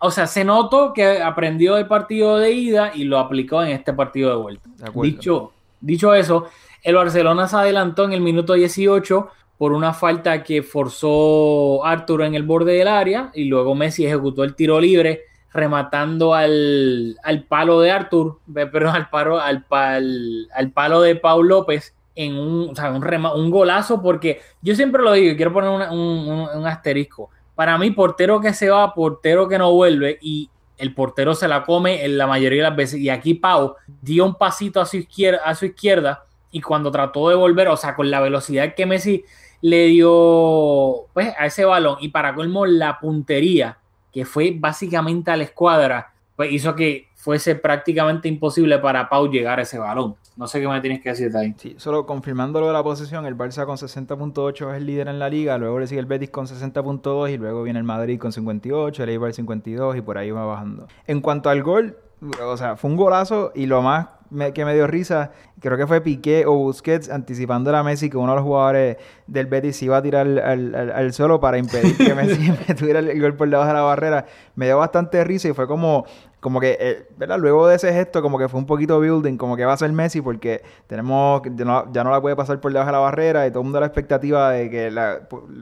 [0.00, 3.92] o sea, se notó que aprendió del partido de ida y lo aplicó en este
[3.92, 4.68] partido de vuelta.
[4.84, 4.90] De.
[5.16, 6.46] Dicho, dicho eso,
[6.82, 12.34] el Barcelona se adelantó en el minuto 18 por una falta que forzó Arturo en
[12.34, 17.80] el borde del área y luego Messi ejecutó el tiro libre rematando al, al palo
[17.80, 22.74] de Artur, perdón, al, palo, al, pal- al palo de Paul López en un, o
[22.76, 25.98] sea, un, rema- un golazo porque yo siempre lo digo y quiero poner una- un,
[26.00, 27.30] un- un asterisco.
[27.58, 31.64] Para mí, portero que se va, portero que no vuelve y el portero se la
[31.64, 33.00] come en la mayoría de las veces.
[33.00, 37.28] Y aquí Pau dio un pasito a su izquierda, a su izquierda y cuando trató
[37.30, 39.24] de volver, o sea, con la velocidad que Messi
[39.60, 43.78] le dio pues, a ese balón y para colmo la puntería,
[44.12, 49.58] que fue básicamente a la escuadra, pues hizo que fuese prácticamente imposible para Pau llegar
[49.58, 50.14] a ese balón.
[50.38, 51.54] No sé qué me tienes que decir de ahí.
[51.58, 55.18] Sí, solo confirmando lo de la posesión, el Barça con 60.8 es el líder en
[55.18, 58.32] la liga, luego le sigue el Betis con 60.2 y luego viene el Madrid con
[58.32, 60.86] 58, el Eibar 52 y por ahí va bajando.
[61.06, 61.96] En cuanto al gol,
[62.42, 64.06] o sea, fue un golazo y lo más
[64.54, 68.32] que me dio risa, creo que fue Piqué o Busquets anticipando a Messi que uno
[68.32, 68.96] de los jugadores
[69.26, 73.20] del Betis iba a tirar al- al suelo para impedir que Messi tuviera el, el
[73.22, 74.26] gol por debajo de la barrera.
[74.54, 76.04] Me dio bastante risa y fue como,
[76.40, 77.38] como que, eh, ¿verdad?
[77.38, 79.92] Luego de ese gesto, como que fue un poquito building, como que va a ser
[79.92, 83.46] Messi porque tenemos, ya no, ya no la puede pasar por debajo de la barrera
[83.46, 85.20] y todo el mundo la expectativa de que la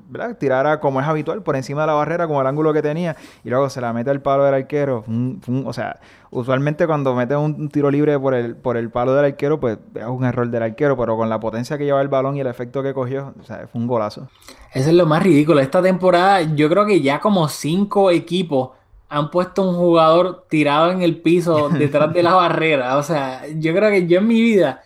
[0.09, 0.37] ¿verdad?
[0.37, 3.49] tirara como es habitual, por encima de la barrera, como el ángulo que tenía, y
[3.49, 5.05] luego se la mete al palo del arquero.
[5.65, 5.99] O sea,
[6.31, 9.79] usualmente cuando metes un, un tiro libre por el, por el palo del arquero, pues
[9.95, 12.49] es un error del arquero, pero con la potencia que lleva el balón y el
[12.49, 14.29] efecto que cogió, o sea, fue un golazo.
[14.75, 15.61] Eso es lo más ridículo.
[15.61, 18.76] Esta temporada, yo creo que ya como cinco equipos
[19.09, 22.97] han puesto un jugador tirado en el piso detrás de la barrera.
[22.97, 24.83] O sea, yo creo que yo en mi vida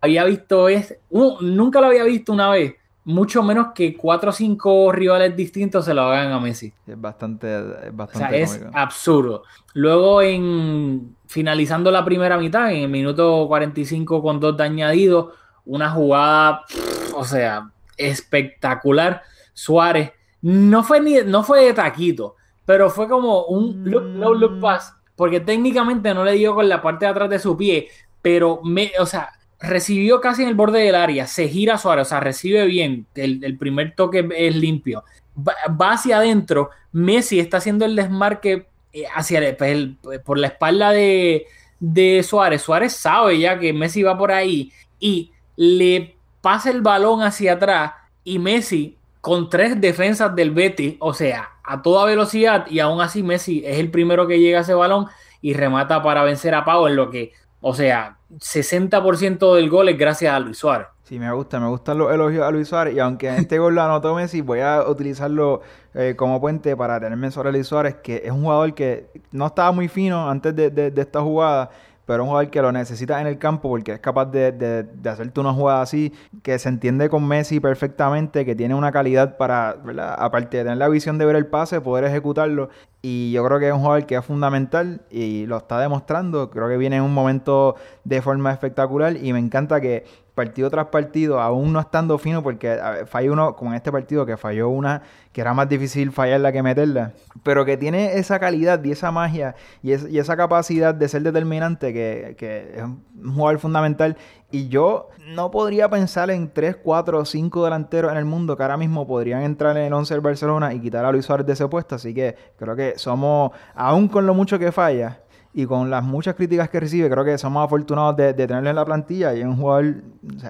[0.00, 2.74] había visto es nunca lo había visto una vez
[3.08, 6.74] mucho menos que cuatro o cinco rivales distintos se lo hagan a Messi.
[6.86, 9.44] Es bastante, es O bastante sea, es absurdo.
[9.72, 15.32] Luego, en finalizando la primera mitad, en el minuto 45 con dos de añadido,
[15.64, 19.22] una jugada, pff, o sea, espectacular.
[19.54, 22.36] Suárez no fue ni no fue de taquito,
[22.68, 26.82] pero fue como un look, no look pass, porque técnicamente no le dio con la
[26.82, 27.88] parte de atrás de su pie,
[28.20, 32.10] pero me, o sea, recibió casi en el borde del área, se gira Suárez, o
[32.10, 35.02] sea, recibe bien, el, el primer toque es limpio,
[35.36, 40.38] va, va hacia adentro, Messi está haciendo el desmarque eh, hacia el- pues, el- por
[40.38, 41.46] la espalda de,
[41.80, 42.60] de Suárez.
[42.60, 47.92] Suárez sabe ya que Messi va por ahí y le pasa el balón hacia atrás
[48.24, 48.97] y Messi
[49.28, 53.78] con tres defensas del Betis, o sea, a toda velocidad y aún así Messi es
[53.78, 55.04] el primero que llega a ese balón
[55.42, 59.98] y remata para vencer a Pau en lo que, o sea, 60% del gol es
[59.98, 60.86] gracias a Luis Suárez.
[61.02, 63.82] Sí, me gusta, me gustan los elogios a Luis Suárez y aunque este gol lo
[63.82, 65.60] anotó Messi, voy a utilizarlo
[65.92, 69.72] eh, como puente para tenerme sobre Luis Suárez, que es un jugador que no estaba
[69.72, 71.68] muy fino antes de- de esta jugada,
[72.08, 75.10] pero un jugador que lo necesita en el campo porque es capaz de, de- de
[75.10, 79.74] hacerte una jugada así, que se entiende con Messi perfectamente, que tiene una calidad para,
[79.84, 80.16] ¿verdad?
[80.18, 82.70] aparte de tener la visión de ver el pase, poder ejecutarlo.
[83.02, 86.50] Y yo creo que es un jugador que es fundamental y lo está demostrando.
[86.50, 90.04] Creo que viene en un momento de forma espectacular y me encanta que
[90.38, 94.36] partido tras partido, aún no estando fino, porque falló uno, como en este partido, que
[94.36, 98.92] falló una que era más difícil fallarla que meterla, pero que tiene esa calidad y
[98.92, 103.58] esa magia y, es- y esa capacidad de ser determinante que, que es un jugador
[103.58, 104.16] fundamental.
[104.50, 108.62] Y yo no podría pensar en 3, 4 o 5 delanteros en el mundo que
[108.62, 111.52] ahora mismo podrían entrar en el 11 del Barcelona y quitar a Luis Suárez de
[111.52, 111.96] ese puesto.
[111.96, 115.20] Así que creo que somos, aún con lo mucho que falla
[115.54, 118.76] y con las muchas críticas que recibe, creo que somos afortunados de, de tenerlo en
[118.76, 119.96] la plantilla y es un jugador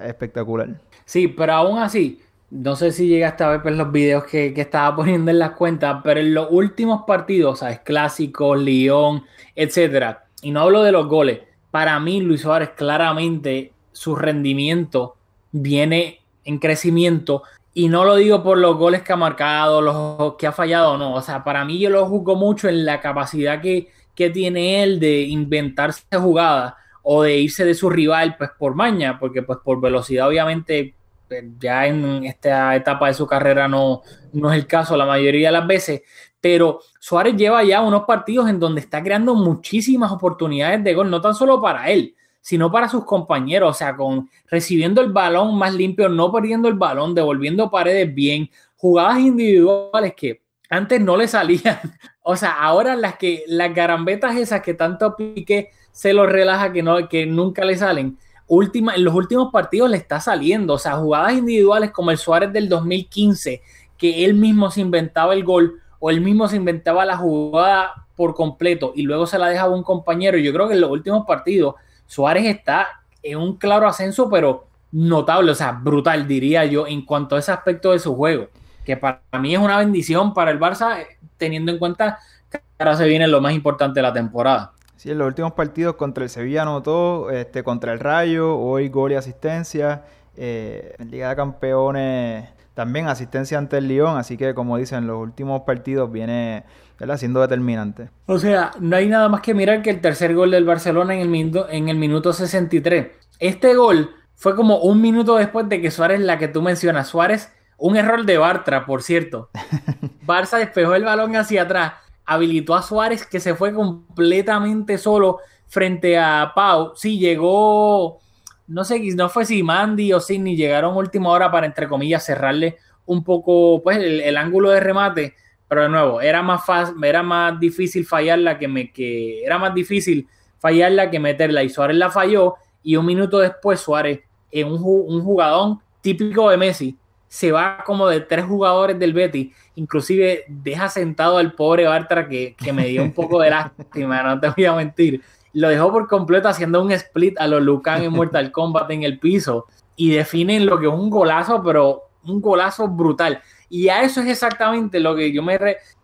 [0.03, 0.79] espectacular.
[1.05, 4.61] Sí, pero aún así, no sé si llegaste a ver pues, los videos que, que
[4.61, 7.79] estaba poniendo en las cuentas, pero en los últimos partidos, ¿sabes?
[7.79, 9.23] Clásicos, Lyon,
[9.55, 10.25] etcétera.
[10.41, 11.39] Y no hablo de los goles.
[11.71, 15.15] Para mí, Luis Suárez, claramente su rendimiento
[15.51, 17.43] viene en crecimiento.
[17.73, 21.13] Y no lo digo por los goles que ha marcado, los que ha fallado, no.
[21.13, 24.99] O sea, para mí yo lo juzgo mucho en la capacidad que, que tiene él
[24.99, 29.79] de inventarse jugadas o de irse de su rival pues por maña, porque pues por
[29.79, 30.93] velocidad obviamente
[31.25, 34.01] pues, ya en esta etapa de su carrera no,
[34.33, 36.01] no es el caso la mayoría de las veces,
[36.41, 41.21] pero Suárez lleva ya unos partidos en donde está creando muchísimas oportunidades de gol, no
[41.21, 45.73] tan solo para él, sino para sus compañeros, o sea, con recibiendo el balón más
[45.73, 51.79] limpio, no perdiendo el balón, devolviendo paredes bien, jugadas individuales que antes no le salían.
[52.21, 56.83] O sea, ahora las que las garambetas esas que tanto Piqué se los relaja que
[56.83, 58.19] no que nunca le salen.
[58.45, 62.53] Última, en los últimos partidos le está saliendo, o sea, jugadas individuales como el Suárez
[62.53, 63.63] del 2015,
[63.97, 68.35] que él mismo se inventaba el gol o él mismo se inventaba la jugada por
[68.35, 70.37] completo y luego se la dejaba un compañero.
[70.37, 75.51] Yo creo que en los últimos partidos Suárez está en un claro ascenso, pero notable,
[75.51, 78.49] o sea, brutal, diría yo, en cuanto a ese aspecto de su juego,
[78.89, 82.17] que para mí es una bendición para el Barça, eh, teniendo en cuenta
[82.49, 84.71] que ahora se viene lo más importante de la temporada.
[84.95, 89.11] Sí, en los últimos partidos contra el Sevilla anotó, este, contra el Rayo, hoy gol
[89.11, 90.03] y asistencia.
[90.35, 95.19] eh, en Liga de Campeones también asistencia ante el Lyon, así que como dicen, los
[95.21, 96.63] últimos partidos viene
[96.97, 97.17] ¿verdad?
[97.17, 98.09] siendo determinante.
[98.25, 101.19] O sea, no hay nada más que mirar que el tercer gol del Barcelona en
[101.19, 103.07] el minuto, en el minuto 63.
[103.39, 107.51] Este gol fue como un minuto después de que Suárez, la que tú mencionas, Suárez,
[107.79, 109.49] un error de Bartra, por cierto.
[110.25, 111.93] Barça despejó el balón hacia atrás,
[112.25, 116.91] habilitó a Suárez que se fue completamente solo frente a Pau.
[116.95, 118.19] Sí, llegó,
[118.67, 122.77] no sé, no fue si Mandy o Sidney llegaron última hora para, entre comillas, cerrarle
[123.05, 125.35] un poco pues, el, el ángulo de remate.
[125.67, 129.73] Pero de nuevo, era más fácil, era más difícil fallarla que me que era más
[129.73, 131.63] difícil fallarla que meterla.
[131.63, 132.55] Y Suárez la falló.
[132.81, 136.97] Y un minuto después, Suárez, en un, un jugadón típico de Messi,
[137.29, 139.55] se va como de tres jugadores del Betis.
[139.75, 144.39] Inclusive deja sentado al pobre Bartra que, que me dio un poco de lástima, no
[144.39, 145.21] te voy a mentir.
[145.53, 149.19] Lo dejó por completo haciendo un split a los Lucan en Mortal Kombat en el
[149.19, 149.67] piso.
[149.95, 153.41] Y definen lo que es un golazo, pero un golazo brutal.
[153.69, 155.59] Y a eso es exactamente lo que yo me,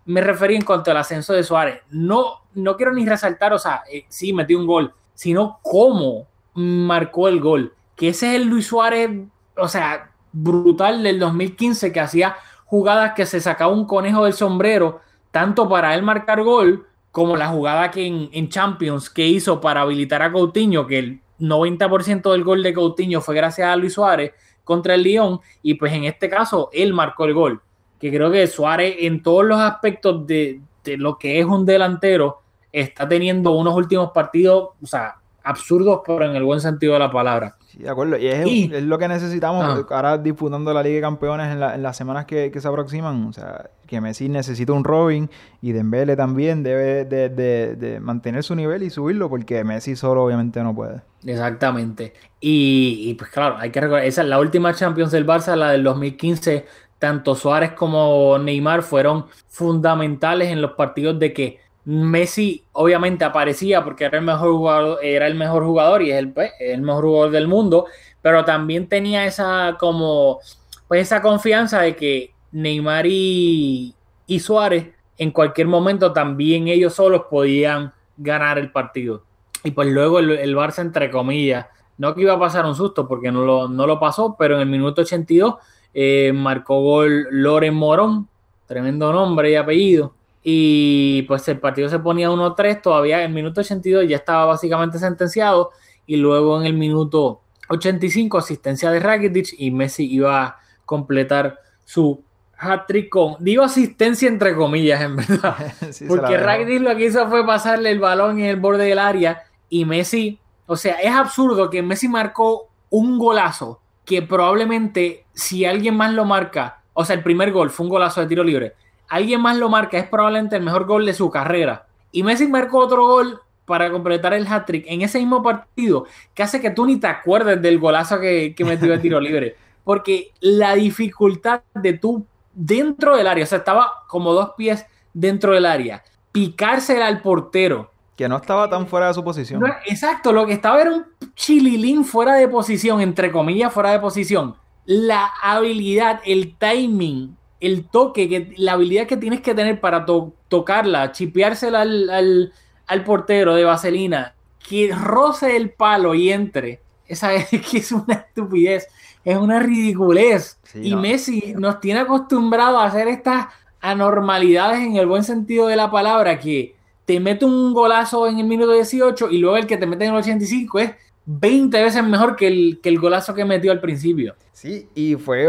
[0.06, 1.82] me referí en cuanto al ascenso de Suárez.
[1.90, 7.28] No, no quiero ni resaltar, o sea, eh, sí, metió un gol, sino cómo marcó
[7.28, 7.74] el gol.
[7.96, 9.10] Que ese es el Luis Suárez,
[9.58, 15.00] o sea, brutal del 2015, que hacía jugadas que se sacaba un conejo del sombrero,
[15.32, 20.22] tanto para él marcar gol, como la jugada que en, Champions que hizo para habilitar
[20.22, 24.34] a Coutinho, que el 90% del gol de Coutinho fue gracias a Luis Suárez,
[24.66, 27.62] contra el Lyon y pues en este caso él marcó el gol,
[28.00, 32.42] que creo que Suárez en todos los aspectos de, de lo que es un delantero
[32.72, 37.12] está teniendo unos últimos partidos, o sea, absurdos, pero en el buen sentido de la
[37.12, 37.56] palabra.
[37.68, 38.18] Sí, de acuerdo.
[38.18, 39.86] Y es, Y- es lo que necesitamos Ah.
[39.96, 43.26] ahora disputando la Liga de Campeones en, la- en las semanas que, que se aproximan.
[43.28, 45.30] O sea, que Messi necesita un Robin
[45.62, 50.24] y Dembele también debe de, de- de mantener su nivel y subirlo porque Messi solo
[50.24, 51.02] obviamente no puede.
[51.26, 52.14] Exactamente.
[52.40, 55.72] Y, y, pues claro, hay que recordar, esa es la última Champions del Barça, la
[55.72, 56.66] del 2015.
[56.98, 64.06] Tanto Suárez como Neymar fueron fundamentales en los partidos de que Messi obviamente aparecía porque
[64.06, 67.32] era el mejor jugador, era el mejor jugador y es el, pues, el mejor jugador
[67.32, 67.86] del mundo,
[68.22, 70.40] pero también tenía esa como
[70.88, 73.94] pues esa confianza de que Neymar y,
[74.28, 79.24] y Suárez en cualquier momento también ellos solos podían ganar el partido.
[79.64, 81.68] Y pues luego el, el Barça, entre comillas,
[81.98, 84.62] no que iba a pasar un susto porque no lo, no lo pasó, pero en
[84.62, 85.56] el minuto 82
[85.94, 88.28] eh, marcó gol Loren Morón,
[88.66, 90.14] tremendo nombre y apellido.
[90.48, 95.00] Y pues el partido se ponía 1-3, todavía en el minuto 82 ya estaba básicamente
[95.00, 95.72] sentenciado.
[96.06, 102.24] Y luego en el minuto 85, asistencia de Rakitic y Messi iba a completar su
[102.60, 105.56] hat-trick con, digo asistencia entre comillas, en verdad.
[105.92, 106.38] Sí, Porque.
[106.38, 110.40] Rakitic lo que hizo fue pasarle el balón en el borde del área y Messi,
[110.68, 116.24] o sea, es absurdo que Messi marcó un golazo que probablemente si alguien más lo
[116.24, 118.76] marca, o sea, el primer gol fue un golazo de tiro libre,
[119.08, 121.88] alguien más lo marca, es probablemente el mejor gol de su carrera.
[122.12, 126.62] Y Messi marcó otro gol para completar el hat-trick en ese mismo partido que hace
[126.62, 129.56] que tú ni te acuerdes del golazo que, que metió de tiro libre.
[129.84, 135.54] Porque la dificultad de tú dentro del área, o sea, estaba como dos pies dentro
[135.54, 137.92] del área, picársela al portero.
[138.16, 139.62] Que no estaba tan fuera de su posición.
[139.86, 144.56] Exacto, lo que estaba era un chililín fuera de posición, entre comillas, fuera de posición.
[144.86, 150.34] La habilidad, el timing, el toque, que, la habilidad que tienes que tener para to-
[150.50, 152.54] tocarla, chipeársela al, al-
[152.88, 154.36] al portero de vaselina,
[154.68, 156.82] que roce el palo y entre.
[157.08, 158.88] Esa es que es una estupidez,
[159.24, 160.60] es una ridiculez.
[160.64, 161.02] Sí, y no.
[161.02, 163.48] Messi nos tiene acostumbrado a hacer estas
[163.82, 168.46] anormalidades en el buen sentido de la palabra, que te mete un golazo en el
[168.48, 170.92] minuto 18 y luego el que te mete en el 85 es
[171.26, 174.36] 20 veces mejor que el, que el golazo que metió al principio.
[174.52, 175.48] Sí, y fue,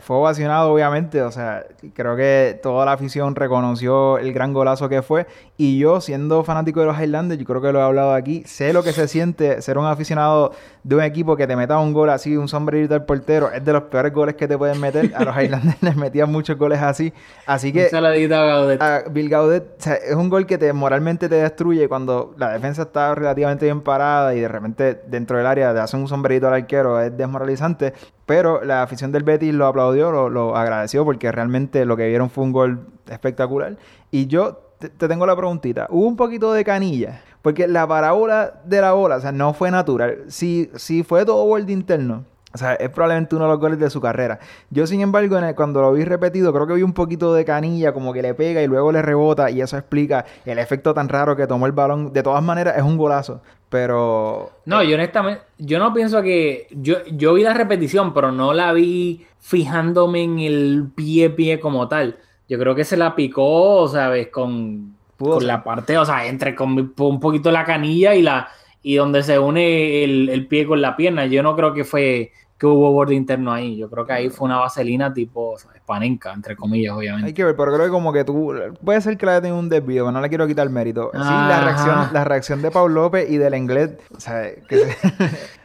[0.00, 1.22] fue ovacionado, obviamente.
[1.22, 5.26] O sea, creo que toda la afición reconoció el gran golazo que fue.
[5.56, 8.72] Y yo, siendo fanático de los Highlanders, yo creo que lo he hablado aquí, sé
[8.72, 10.52] lo que se siente ser un aficionado
[10.88, 13.52] de un equipo que te meta un gol así, un sombrerito al portero.
[13.52, 15.12] Es de los peores goles que te pueden meter.
[15.14, 17.12] A los Highlanders les metían muchos goles así.
[17.44, 18.80] Así que Un saladito a Gaudet.
[18.80, 22.54] a Bill Gaudet, o sea, es un gol que te moralmente te destruye cuando la
[22.54, 26.48] defensa está relativamente bien parada y de repente dentro del área te hacen un sombrerito
[26.48, 27.92] al arquero, es desmoralizante.
[28.24, 32.30] Pero la afición del Betis lo aplaudió, lo, lo agradeció porque realmente lo que vieron
[32.30, 33.76] fue un gol espectacular.
[34.10, 38.60] Y yo te, te tengo la preguntita, hubo un poquito de canilla, porque la parábola
[38.66, 40.18] de la bola, o sea, no fue natural.
[40.28, 43.88] Si, si fue todo borde interno, o sea, es probablemente uno de los goles de
[43.88, 44.38] su carrera.
[44.68, 48.12] Yo, sin embargo, cuando lo vi repetido, creo que vi un poquito de canilla, como
[48.12, 51.46] que le pega y luego le rebota, y eso explica el efecto tan raro que
[51.46, 52.12] tomó el balón.
[52.12, 56.66] De todas maneras, es un golazo, pero No, yo honestamente, yo no pienso que.
[56.70, 61.88] Yo, yo vi la repetición, pero no la vi fijándome en el pie pie como
[61.88, 62.18] tal.
[62.46, 64.28] Yo creo que se la picó, ¿sabes?
[64.28, 65.48] Con, Pudo con ser.
[65.48, 68.48] la parte, o sea, entre con un poquito la canilla y la
[68.82, 71.26] y donde se une el, el pie con la pierna.
[71.26, 73.76] Yo no creo que fue que hubo borde interno ahí.
[73.76, 75.80] Yo creo que ahí fue una vaselina tipo ¿sabes?
[75.84, 77.26] panenca, entre comillas, obviamente.
[77.26, 77.54] hay que ver.
[77.56, 78.52] Pero creo que como que tú,
[78.84, 81.10] puede ser que le haya tenido un desvío, pero no le quiero quitar mérito.
[81.12, 84.96] Sí, la reacción, la reacción de Paul López y del inglés, o sea, que se-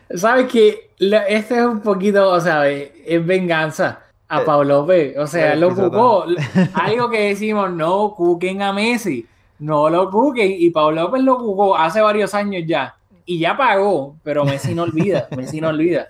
[0.18, 5.18] ¿Sabes que Este es un poquito, o sea, es venganza a Eh, Pablo López.
[5.18, 6.26] O sea, eh, lo cucó.
[6.74, 9.26] Algo que decimos, no cuquen a Messi.
[9.60, 10.56] No lo cuquen.
[10.58, 12.96] Y Pablo López lo cucó hace varios años ya.
[13.26, 15.28] Y ya pagó, pero Messi no olvida.
[15.38, 16.10] Messi no olvida.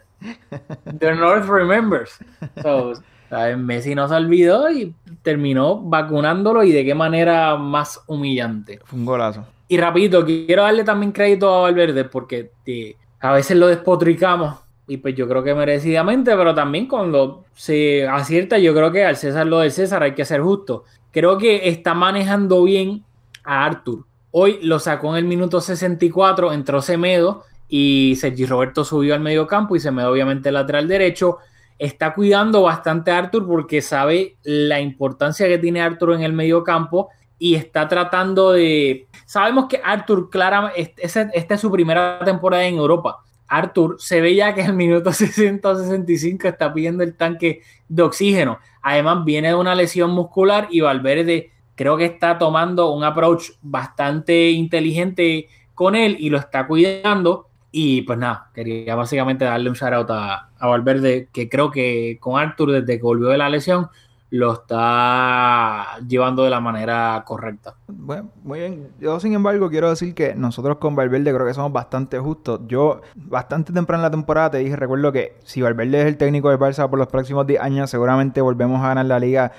[0.99, 2.17] The North remembers.
[2.61, 2.93] So,
[3.29, 3.57] ¿sabes?
[3.57, 8.79] Messi no se olvidó y terminó vacunándolo y de qué manera más humillante.
[8.83, 9.45] fue un golazo.
[9.67, 14.97] Y rapidito, quiero darle también crédito a Valverde porque eh, a veces lo despotricamos y
[14.97, 19.47] pues yo creo que merecidamente, pero también cuando se acierta, yo creo que al César
[19.47, 20.83] lo del César hay que ser justo.
[21.11, 23.03] Creo que está manejando bien
[23.43, 24.05] a Arthur.
[24.31, 29.47] Hoy lo sacó en el minuto 64, entró Semedo y Sergi Roberto subió al medio
[29.47, 31.37] campo y Semedo obviamente lateral derecho.
[31.77, 36.63] Está cuidando bastante a Arthur porque sabe la importancia que tiene Arthur en el medio
[36.63, 39.07] campo y está tratando de...
[39.25, 43.19] Sabemos que Arthur, claramente, esta es su primera temporada en Europa.
[43.47, 48.59] Arthur se ve ya que en el minuto 665 está pidiendo el tanque de oxígeno.
[48.81, 54.51] Además, viene de una lesión muscular y Valverde creo que está tomando un approach bastante
[54.51, 57.47] inteligente con él y lo está cuidando.
[57.71, 62.39] Y pues nada, quería básicamente darle un shout out a, Valverde, que creo que con
[62.39, 63.89] Arthur, desde que volvió de la lesión,
[64.29, 67.75] lo está llevando de la manera correcta.
[67.87, 68.89] Bueno, muy bien.
[68.99, 72.61] Yo, sin embargo, quiero decir que nosotros con Valverde creo que somos bastante justos.
[72.67, 76.49] Yo, bastante temprano en la temporada, te dije, recuerdo que si Valverde es el técnico
[76.49, 79.51] del Barça por los próximos 10 años, seguramente volvemos a ganar la liga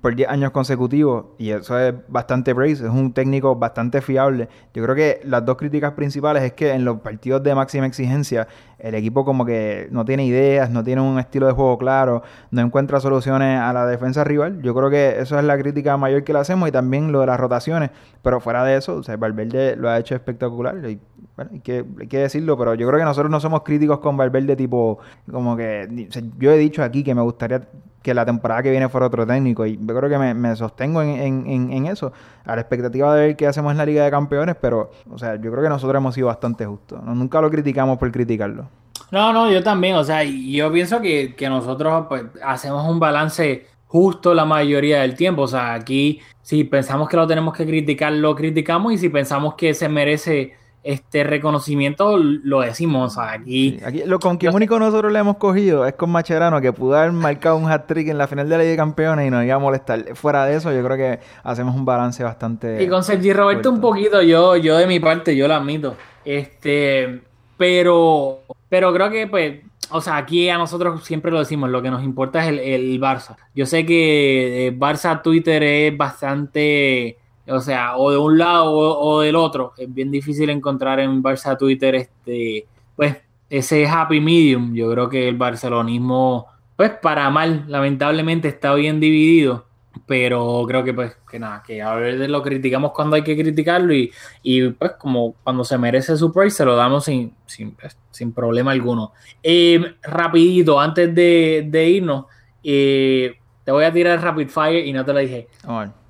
[0.00, 1.26] por 10 años consecutivos.
[1.38, 2.84] Y eso es bastante praise.
[2.84, 4.48] Es un técnico bastante fiable.
[4.74, 8.48] Yo creo que las dos críticas principales es que en los partidos de máxima exigencia,
[8.78, 12.60] el equipo como que no tiene ideas, no tiene un estilo de juego claro, no
[12.60, 14.62] encuentra soluciones a la defensa rival.
[14.62, 17.26] Yo creo que eso es la crítica mayor que le hacemos y también lo de
[17.26, 17.90] las rotaciones.
[18.22, 20.76] Pero fuera de eso, o sea, Valverde lo ha hecho espectacular.
[20.88, 21.00] Y,
[21.38, 24.56] hay que, hay que decirlo, pero yo creo que nosotros no somos críticos con Valverde
[24.56, 24.98] tipo,
[25.30, 26.08] como que,
[26.38, 27.62] yo he dicho aquí que me gustaría
[28.02, 31.46] que la temporada que viene fuera otro técnico y yo creo que me, sostengo en,
[31.46, 32.12] en- en- eso,
[32.44, 35.34] a la expectativa de ver qué hacemos en la Liga de Campeones, pero, o sea,
[35.36, 37.02] yo creo que nosotros hemos sido bastante justos.
[37.04, 38.68] Nunca lo criticamos por criticarlo.
[39.10, 43.66] No, no, yo también, o sea, yo pienso que, que nosotros pues, hacemos un balance
[43.86, 48.12] justo la mayoría del tiempo, o sea, aquí si pensamos que lo tenemos que criticar,
[48.12, 50.54] lo criticamos y si pensamos que se merece
[50.88, 53.72] este reconocimiento, lo decimos, o sea, aquí...
[53.78, 56.96] Sí, aquí, lo con quien único nosotros le hemos cogido es con Macherano, que pudo
[56.96, 59.54] haber marcado un hat-trick en la final de la Liga de Campeones y nos iba
[59.54, 60.16] a molestar.
[60.16, 62.82] Fuera de eso, yo creo que hacemos un balance bastante...
[62.82, 65.94] Y con Sergi Roberto un poquito, yo, yo de mi parte, yo lo admito.
[66.24, 67.20] Este,
[67.58, 69.60] pero, pero creo que pues,
[69.90, 72.98] o sea, aquí a nosotros siempre lo decimos, lo que nos importa es el, el
[72.98, 73.36] Barça.
[73.54, 77.18] Yo sé que eh, Barça Twitter es bastante,
[77.48, 79.72] o sea, o de un lado o, del otro.
[79.76, 83.16] Es bien difícil encontrar en Barça Twitter este, pues,
[83.48, 84.74] ese happy medium.
[84.74, 86.46] Yo creo que el barcelonismo,
[86.76, 89.66] pues, para mal, lamentablemente está bien dividido.
[90.06, 93.92] Pero creo que pues que nada, que a veces lo criticamos cuando hay que criticarlo
[93.92, 94.10] y,
[94.42, 98.32] y pues como cuando se merece su praise se lo damos sin, sin, pues, sin
[98.32, 99.12] problema alguno.
[99.42, 102.26] Eh, rapidito, antes de, de irnos,
[102.62, 105.48] eh, te voy a tirar rapid fire y no te lo dije.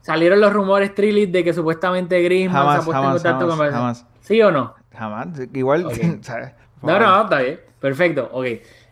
[0.08, 3.50] Salieron los rumores, Trillis, de que supuestamente Griezmann se ha Jamás, puesto en jamás, contacto
[3.50, 4.06] jamás, con jamás.
[4.22, 4.74] ¿Sí o no?
[4.96, 5.28] Jamás.
[5.52, 5.92] Igual, Ok.
[6.22, 6.54] ¿sabes?
[6.80, 7.60] No, no, está bien.
[7.78, 8.30] Perfecto.
[8.32, 8.46] Ok.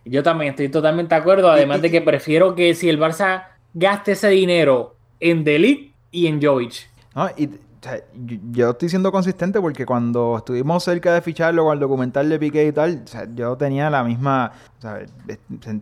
[0.05, 1.51] Yo también estoy totalmente de acuerdo.
[1.51, 6.43] Además de que prefiero que si el Barça gaste ese dinero en Delic y en
[6.43, 6.87] Jovic.
[7.15, 7.49] No, y,
[7.87, 8.01] sea,
[8.53, 12.67] yo, estoy siendo consistente porque cuando estuvimos cerca de ficharlo con el documental de Piqué
[12.67, 15.01] y tal, o sea, yo tenía la misma, o sea,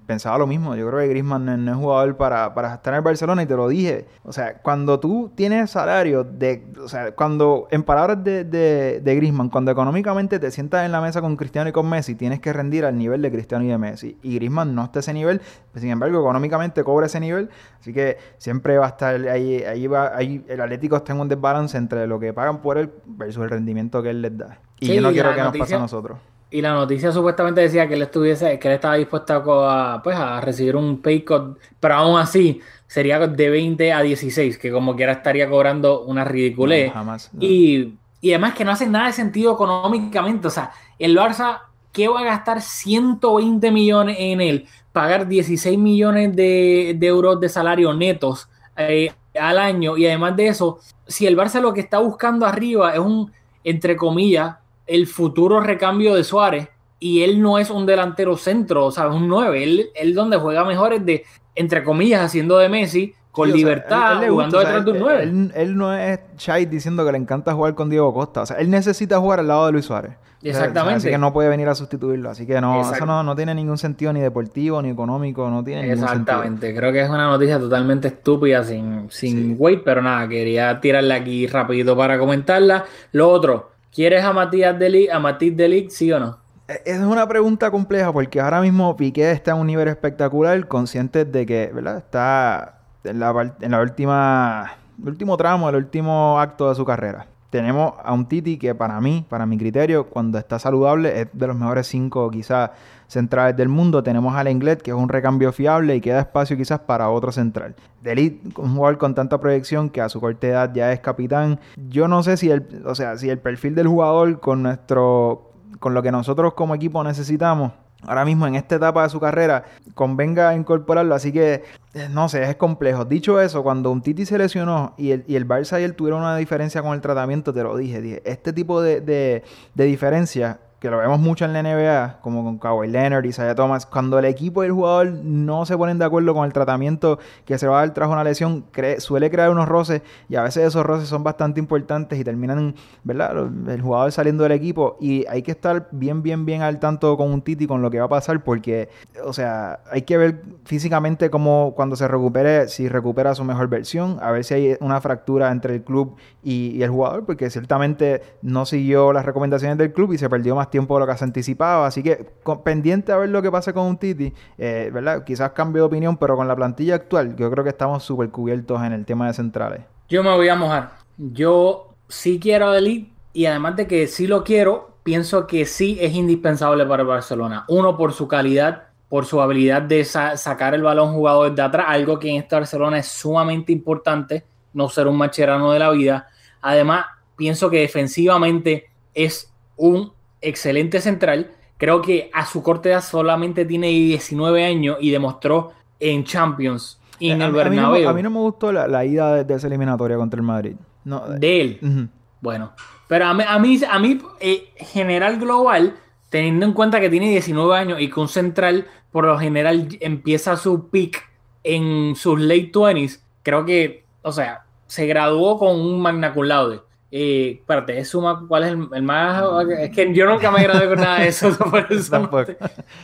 [0.07, 0.74] pensaba lo mismo.
[0.76, 3.57] Yo creo que Griezmann no, es jugador para, para estar en el Barcelona y te
[3.57, 4.07] lo dije.
[4.22, 9.16] O sea, cuando tú tienes salario de, o sea, cuando, en palabras de, de, de
[9.16, 12.52] Griezmann, cuando económicamente te sientas en la mesa con Cristiano y con Messi, tienes que
[12.52, 14.18] rendir al nivel de Cristiano y de Messi.
[14.22, 15.40] Y Griezmann no está a ese nivel,
[15.81, 17.51] sin embargo, económicamente cobra ese nivel,
[17.81, 21.29] así que siempre va a estar ahí, ahí va, ahí el Atlético está en un
[21.29, 24.59] desbalance entre lo que pagan por él versus el rendimiento que él les da.
[24.81, 26.18] Y Sí, yo no y quiero que nos pase a nosotros.
[26.51, 30.41] Y la noticia supuestamente decía que él estuviese, que él estaba dispuesto a, pues, a
[30.41, 35.12] recibir un pay cut, pero aún así sería de 20 a 16, que como quiera
[35.12, 36.89] estaría cobrando una ridiculez.
[36.89, 37.31] No, jamás.
[37.33, 37.41] no.
[37.43, 40.47] Y, y además que no hace nada de sentido económicamente.
[40.47, 41.62] O sea, el Barça,
[41.95, 44.66] ¿qué va a gastar 120 millones en él?
[44.92, 49.97] Pagar 16 millones de, euros de salario netos eh, al año.
[49.97, 53.32] Y además de eso, si el Barça lo que está buscando arriba es un,
[53.62, 56.68] entre comillas, el futuro recambio de Suárez,
[56.99, 59.62] y él no es un delantero centro, o sea, es un 9.
[59.62, 61.24] Él, él donde juega mejor es de,
[61.55, 64.80] entre comillas, haciendo de Messi, con Sí, o sea, libertad, él- jugando gusta, o sea,
[64.80, 65.22] detrás de un él- 9.
[65.22, 68.43] Él, él no es shy diciendo que le encanta jugar con Diego Costa.
[68.43, 70.12] O sea, él necesita jugar al lado de Luis Suárez.
[70.12, 70.97] O sea, Exactamente.
[70.99, 72.28] así que no puede venir a sustituirlo.
[72.30, 72.97] Así que no, Exacto.
[72.97, 75.49] eso no, no tiene ningún sentido ni deportivo ni económico.
[75.51, 76.20] No tiene ningún sentido.
[76.20, 79.57] Exactamente, creo que es una noticia totalmente estúpida sin, sin Sí.
[79.59, 82.85] weight, pero nada, quería tirarla aquí rapidito para comentarla.
[83.12, 86.39] Lo otro, ¿quieres a Matías Delic, a Matías Delic, sí o no?
[86.68, 91.24] Eh, Es una pregunta compleja porque ahora mismo Piqué está en un nivel espectacular, consciente
[91.24, 91.97] de que, ¿verdad?
[91.99, 92.74] Está
[93.05, 97.26] en la, en la última, el último tramo, el último acto de su carrera.
[97.50, 101.46] Tenemos a un Titi que para mí, para mi criterio, cuando está saludable es de
[101.46, 102.70] los mejores cinco quizás
[103.07, 104.02] centrales del mundo.
[104.02, 107.76] Tenemos al Englet, que es un recambio fiable y queda espacio quizás para otro central.
[108.02, 111.61] Delit, un jugador con tanta proyección que a su corta edad ya es capitán.
[111.76, 115.94] Yo no sé si el, o sea, si el perfil del jugador con nuestro con
[115.94, 117.72] lo que nosotros como equipo necesitamos
[118.07, 122.42] ahora mismo en esta etapa de su carrera convenga incorporarlo, así que eh, no sé,
[122.42, 123.05] es complejo.
[123.05, 126.20] Dicho eso, cuando un Titi se lesionó y el, y el Barça y él tuvieron
[126.22, 129.42] una diferencia con el tratamiento, te lo dije, este tipo de, de,
[129.74, 133.55] de diferencia que lo vemos mucho en la NBA, como con Kawhi Leonard y Isaiah
[133.55, 137.18] Thomas, cuando el equipo y el jugador no se ponen de acuerdo con el tratamiento
[137.47, 140.43] que se va a dar tras una lesión, cre- suele crear unos roces y a
[140.43, 143.49] veces esos roces son bastante importantes y terminan, ¿verdad?
[143.66, 147.32] El jugador saliendo del equipo y hay que estar bien, bien, bien al tanto con
[147.32, 148.91] un Titi con lo que va a pasar porque,
[149.24, 154.18] o sea, hay que ver físicamente cómo cuando se recupere, si recupera su mejor versión,
[154.20, 158.20] a ver si hay una fractura entre el club y, y el jugador, porque ciertamente
[158.43, 161.25] no siguió las recomendaciones del club y se perdió más tiempo de lo que se
[161.25, 161.87] anticipaba.
[161.87, 162.27] Así que
[162.64, 165.22] pendiente a ver lo que pase con un Titi, eh, ¿verdad?
[165.22, 168.83] Quizás cambie de opinión, pero con la plantilla actual, yo creo que estamos súper cubiertos
[168.83, 169.83] en el tema de centrales.
[170.09, 170.91] Yo me voy a mojar.
[171.16, 175.97] Yo sí quiero a Elite y además de que sí lo quiero, pienso que sí
[176.01, 177.64] es indispensable para el Barcelona.
[177.68, 181.87] Uno, por su calidad, por su habilidad de sa- sacar el balón jugado desde atrás,
[181.89, 186.27] algo que en esta Barcelona es sumamente importante, no ser un macherano de la vida.
[186.61, 187.07] Además,
[187.37, 190.12] pienso que defensivamente es un
[190.45, 191.51] excelente central.
[191.76, 197.30] Creo que a su corta edad solamente tiene 19 años y demostró en Champions y
[197.30, 198.86] en a, el mí- a mí no, me- Bernabéu a mí no me gustó la,
[198.86, 200.76] la ida de, de esa eliminatoria contra el Madrid.
[201.05, 202.09] No, eh, de él.
[202.40, 202.72] Bueno,
[203.09, 205.95] pero a mí, a mí, a mí eh, general global,
[206.30, 210.57] teniendo en cuenta que tiene 19 años y que un central por lo general empieza
[210.57, 211.28] su peak
[211.62, 216.80] en sus late 20s, creo que, o sea, se graduó con un magna cum laude.
[217.17, 219.41] Eh, espérate, es suma, ¿cuál es el, el más?
[219.79, 222.45] Es que yo nunca me gradué con nada de eso, por eso no, Tampoco.
[222.47, 222.57] te-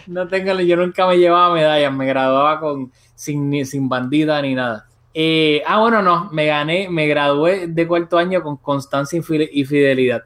[0.08, 4.88] no tengo, yo nunca me llevaba medallas, me graduaba con, sin, sin bandida ni nada.
[5.14, 9.48] Eh, ah, bueno, no, me gané, me gradué de cuarto año con constancia y fide-
[9.52, 10.24] y fidelidad,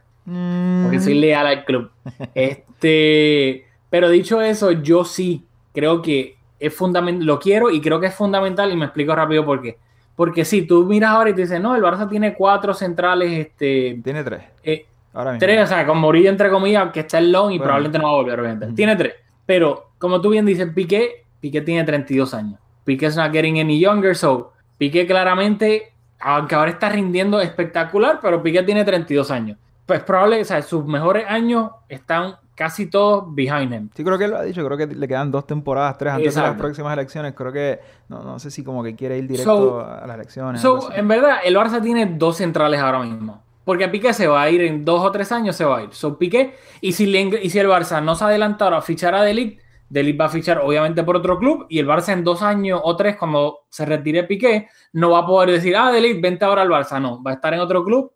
[0.82, 1.90] porque soy leal al club.
[2.34, 8.06] Este, pero dicho eso, yo sí creo que es fundamental, lo quiero y creo que
[8.06, 9.76] es fundamental y me explico rápido por qué.
[10.16, 14.00] Porque si tú miras ahora y te dices, no, el Barça tiene cuatro centrales, este,
[14.04, 14.42] Tiene tres.
[14.62, 15.40] eh, Ahora mismo.
[15.46, 17.64] Tres, o sea, con Morillo entre comillas, que está el long y Bueno.
[17.64, 18.74] probablemente no va a volver, obviamente.
[18.74, 19.14] Tiene tres.
[19.46, 22.58] Pero, como tú bien dices, Piqué, Piqué tiene 32 años.
[22.84, 28.42] Piqué es not getting any younger, so Piqué claramente, aunque ahora está rindiendo espectacular, pero
[28.42, 29.56] Piqué tiene 32 años.
[29.86, 33.90] Pues probable, o sea, sus mejores años están casi todos behind him.
[33.94, 34.64] Sí, creo que él lo ha dicho.
[34.64, 36.50] Creo que le quedan dos temporadas, tres antes de Exacto.
[36.52, 37.34] las próximas elecciones.
[37.34, 40.60] Creo que, no, no sé si como que quiere ir directo So- a las elecciones.
[40.60, 43.42] So, en verdad, el Barça tiene dos centrales ahora mismo.
[43.64, 45.88] Porque Piqué se va a ir en dos o tres años, se va a ir.
[45.92, 49.14] So, Piqué, y si, le- y si el Barça no se adelanta ahora a fichar
[49.14, 52.42] a Delic, Delic va a fichar obviamente por otro club y el Barça en dos
[52.42, 56.44] años o tres, cuando se retire Piqué, no va a poder decir, ah, Delic, vente
[56.44, 57.00] ahora al Barça.
[57.00, 58.12] No, va a estar en otro club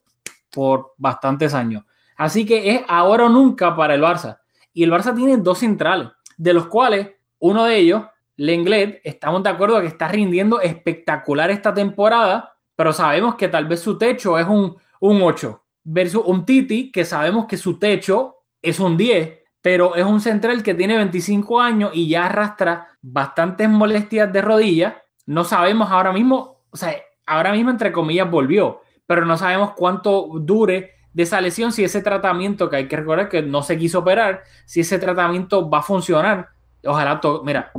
[0.52, 1.84] por bastantes años.
[2.18, 4.40] Así que es ahora o nunca para el Barça.
[4.74, 7.08] Y el Barça tiene dos centrales, de los cuales
[7.38, 8.02] uno de ellos,
[8.36, 13.80] Lenglet, estamos de acuerdo que está rindiendo espectacular esta temporada, pero sabemos que tal vez
[13.80, 18.80] su techo es un, un 8 versus un Titi que sabemos que su techo es
[18.80, 24.32] un 10, pero es un central que tiene 25 años y ya arrastra bastantes molestias
[24.32, 25.02] de rodilla.
[25.24, 26.94] No sabemos ahora mismo, o sea,
[27.26, 32.02] ahora mismo entre comillas volvió, pero no sabemos cuánto dure de esa lesión, si ese
[32.02, 35.82] tratamiento, que hay que recordar que no se quiso operar, si ese tratamiento va a
[35.82, 36.48] funcionar.
[36.84, 37.72] Ojalá, to- mira,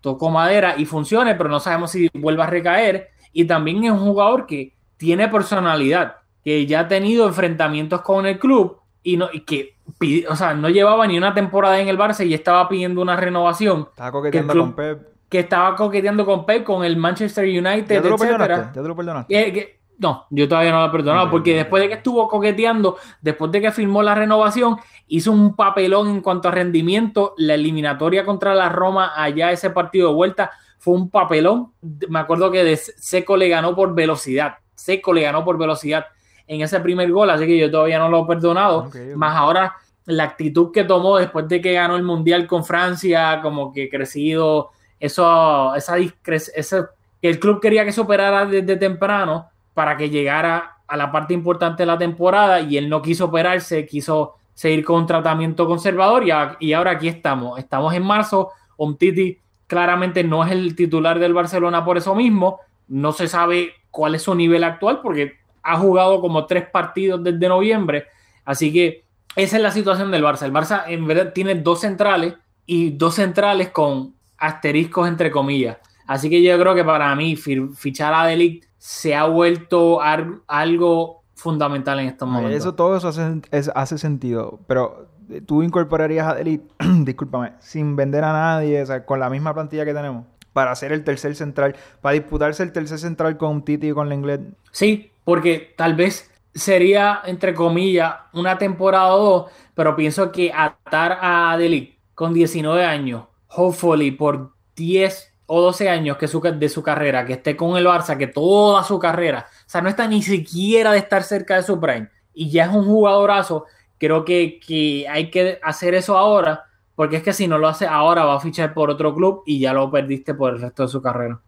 [0.00, 3.08] tocó madera y funcione, pero no sabemos si vuelva a recaer.
[3.32, 8.38] Y también es un jugador que tiene personalidad, que ya ha tenido enfrentamientos con el
[8.38, 11.98] club y, no, y que pide- o sea, no llevaba ni una temporada en el
[11.98, 15.02] Barça y estaba pidiendo una renovación, Estaba coqueteando con Pep.
[15.28, 18.38] que estaba coqueteando con Pep, con el Manchester United, ¿Ya te lo etcétera.
[18.38, 18.76] perdonaste?
[18.78, 19.52] ¿Ya te lo perdonaste?
[19.52, 23.50] Que- no, yo todavía no lo he perdonado, porque después de que estuvo coqueteando, después
[23.52, 24.76] de que firmó la renovación,
[25.08, 27.34] hizo un papelón en cuanto a rendimiento.
[27.36, 31.72] La eliminatoria contra la Roma, allá ese partido de vuelta, fue un papelón.
[32.08, 34.54] Me acuerdo que de Seco le ganó por velocidad.
[34.74, 36.06] Seco le ganó por velocidad
[36.46, 38.90] en ese primer gol, así que yo todavía no lo he perdonado.
[39.16, 39.74] Más ahora
[40.06, 44.70] la actitud que tomó después de que ganó el Mundial con Francia, como que crecido,
[45.00, 46.84] eso, esa ese-
[47.22, 51.34] que el club quería que se operara desde temprano para que llegara a la parte
[51.34, 56.24] importante de la temporada y él no quiso operarse, quiso seguir con tratamiento conservador
[56.60, 57.58] y, ahora aquí estamos.
[57.58, 63.12] Estamos en marzo, Umtiti claramente no es el titular del Barcelona por eso mismo, no
[63.12, 68.04] se sabe cuál es su nivel actual porque ha jugado como tres partidos desde noviembre,
[68.44, 69.04] así que
[69.34, 70.44] esa es la situación del Barça.
[70.44, 72.34] El Barça en verdad tiene dos centrales
[72.66, 75.78] y dos centrales con asteriscos entre comillas.
[76.06, 80.02] Así que yo creo que para mí fichar a Delic se ha vuelto
[80.46, 82.54] algo fundamental en estos momentos.
[82.58, 84.60] Eso, todo eso hace, es- hace sentido.
[84.66, 86.66] Pero eh, tú incorporarías a Delete,
[87.00, 90.92] discúlpame, sin vender a nadie, o sea, con la misma plantilla que tenemos, para hacer
[90.92, 94.42] el tercer central, para disputarse el tercer central con Titi y con Lenglet.
[94.70, 101.18] Sí, porque tal vez sería, entre comillas, una temporada o dos, pero pienso que atar
[101.22, 106.82] a Delic con 19 años, hopefully por 10 o 12 años que su, de su
[106.82, 110.22] carrera, que esté con el Barça, que toda su carrera, o sea, no está ni
[110.22, 113.66] siquiera de estar cerca de su prime, y ya es un jugadorazo,
[113.98, 116.64] creo que, que hay que hacer eso ahora,
[116.94, 119.58] porque es que si no lo hace ahora va a fichar por otro club y
[119.58, 121.40] ya lo perdiste por el resto de su carrera.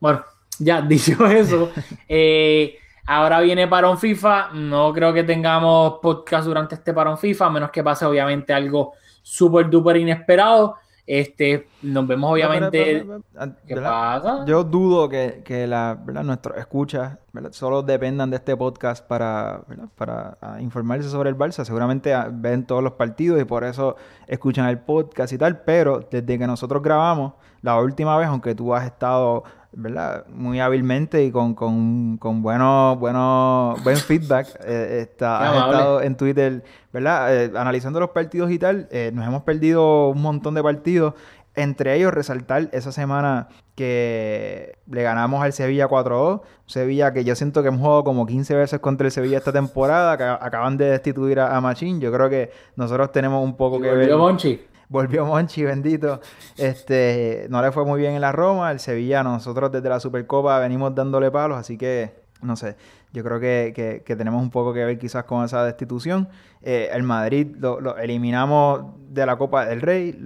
[0.00, 0.24] Bueno,
[0.58, 1.70] ya dicho eso,
[2.08, 2.76] eh,
[3.06, 4.50] ahora viene parón FIFA.
[4.54, 8.94] No creo que tengamos podcast durante este parón FIFA, a menos que pase obviamente algo
[9.22, 10.76] súper duper inesperado.
[11.06, 13.04] Este, nos vemos obviamente.
[13.04, 13.90] No, pero, pero, pero, ¿Qué ¿verdad?
[13.90, 14.44] pasa?
[14.46, 16.22] Yo dudo que, que la, ¿verdad?
[16.22, 17.18] nuestros escuchas
[17.50, 19.88] solo dependan de este podcast para, ¿verdad?
[19.96, 21.64] para ah, informarse sobre el Barça.
[21.64, 23.96] Seguramente ah, ven todos los partidos y por eso
[24.28, 25.62] escuchan el podcast y tal.
[25.62, 27.32] Pero desde que nosotros grabamos,
[27.62, 29.42] la última vez, aunque tú has estado
[29.72, 30.26] ¿verdad?
[30.28, 34.46] Muy hábilmente y con, con, con bueno, bueno, buen feedback.
[34.64, 36.62] Eh, está, has estado en Twitter,
[36.92, 37.34] ¿verdad?
[37.34, 38.88] Eh, analizando los partidos y tal.
[38.90, 41.14] eh, nos hemos perdido un montón de partidos.
[41.54, 46.40] Entre ellos, resaltar esa semana que le ganamos al Sevilla 4-2.
[46.64, 50.16] Sevilla que yo siento que hemos jugado como 15 veces contra el Sevilla esta temporada.
[50.16, 52.00] Que acaban de destituir a, a Machín.
[52.00, 54.16] Yo creo que nosotros tenemos un poco que ver.
[54.16, 54.60] Monchi.
[54.92, 56.20] Volvió Monchi, bendito.
[56.58, 58.70] Este, no le fue muy bien en la Roma.
[58.70, 62.12] El Sevilla, nosotros desde la Supercopa venimos dándole palos, así que,
[62.42, 62.76] no sé,
[63.14, 66.28] yo creo que, que- tenemos un poco que ver quizás con esa destitución.
[66.60, 70.18] Eh, el Madrid lo, eliminamos de la Copa del Rey.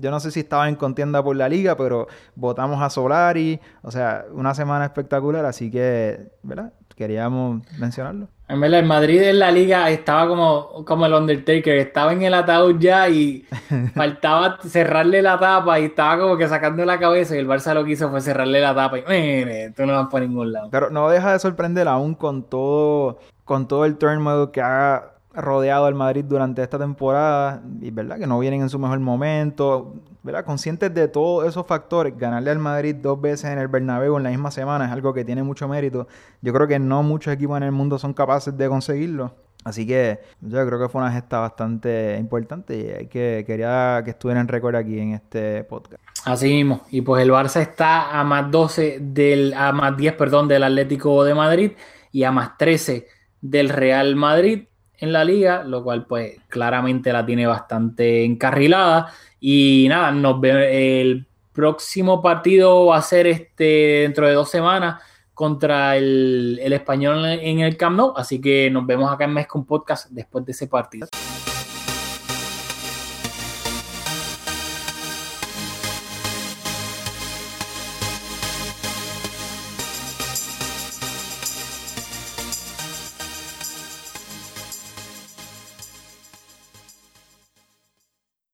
[0.00, 3.60] Yo no sé si estaba en contienda por la liga, pero votamos a Solari.
[3.82, 6.72] O sea, una semana espectacular, así que, ¿verdad?
[6.94, 8.28] Queríamos mencionarlo.
[8.48, 12.34] En verdad, el Madrid en la liga estaba como, como el Undertaker, estaba en el
[12.34, 13.46] ataúd ya y
[13.94, 17.84] faltaba cerrarle la tapa y estaba como que sacando la cabeza y el Barça lo
[17.84, 20.68] que hizo fue cerrarle la tapa y mire, tú no vas por ningún lado.
[20.70, 25.86] Pero no deja de sorprender aún con todo, con todo el turmoil que ha rodeado
[25.86, 30.44] al Madrid durante esta temporada, y verdad que no vienen en su mejor momento, ¿verdad?
[30.44, 34.30] Conscientes de todos esos factores, ganarle al Madrid dos veces en el Bernabéu en la
[34.30, 36.06] misma semana es algo que tiene mucho mérito.
[36.40, 39.34] Yo creo que no muchos equipos en el mundo son capaces de conseguirlo.
[39.64, 44.10] Así que yo creo que fue una gesta bastante importante y hay que, quería que
[44.10, 46.02] estuviera en récord aquí en este podcast.
[46.24, 46.82] Así mismo.
[46.90, 51.24] Y pues el Barça está a más 12 del, a más 10, perdón, del Atlético
[51.24, 51.72] de Madrid
[52.10, 53.06] y a más 13
[53.40, 54.64] del Real Madrid
[54.98, 59.12] en la liga, lo cual pues claramente la tiene bastante encarrilada.
[59.44, 65.02] Y nada, nos el próximo partido va a ser este dentro de dos semanas
[65.34, 68.12] contra el, el español en el Camp Nou.
[68.16, 71.08] Así que nos vemos acá en Mezcon Podcast después de ese partido.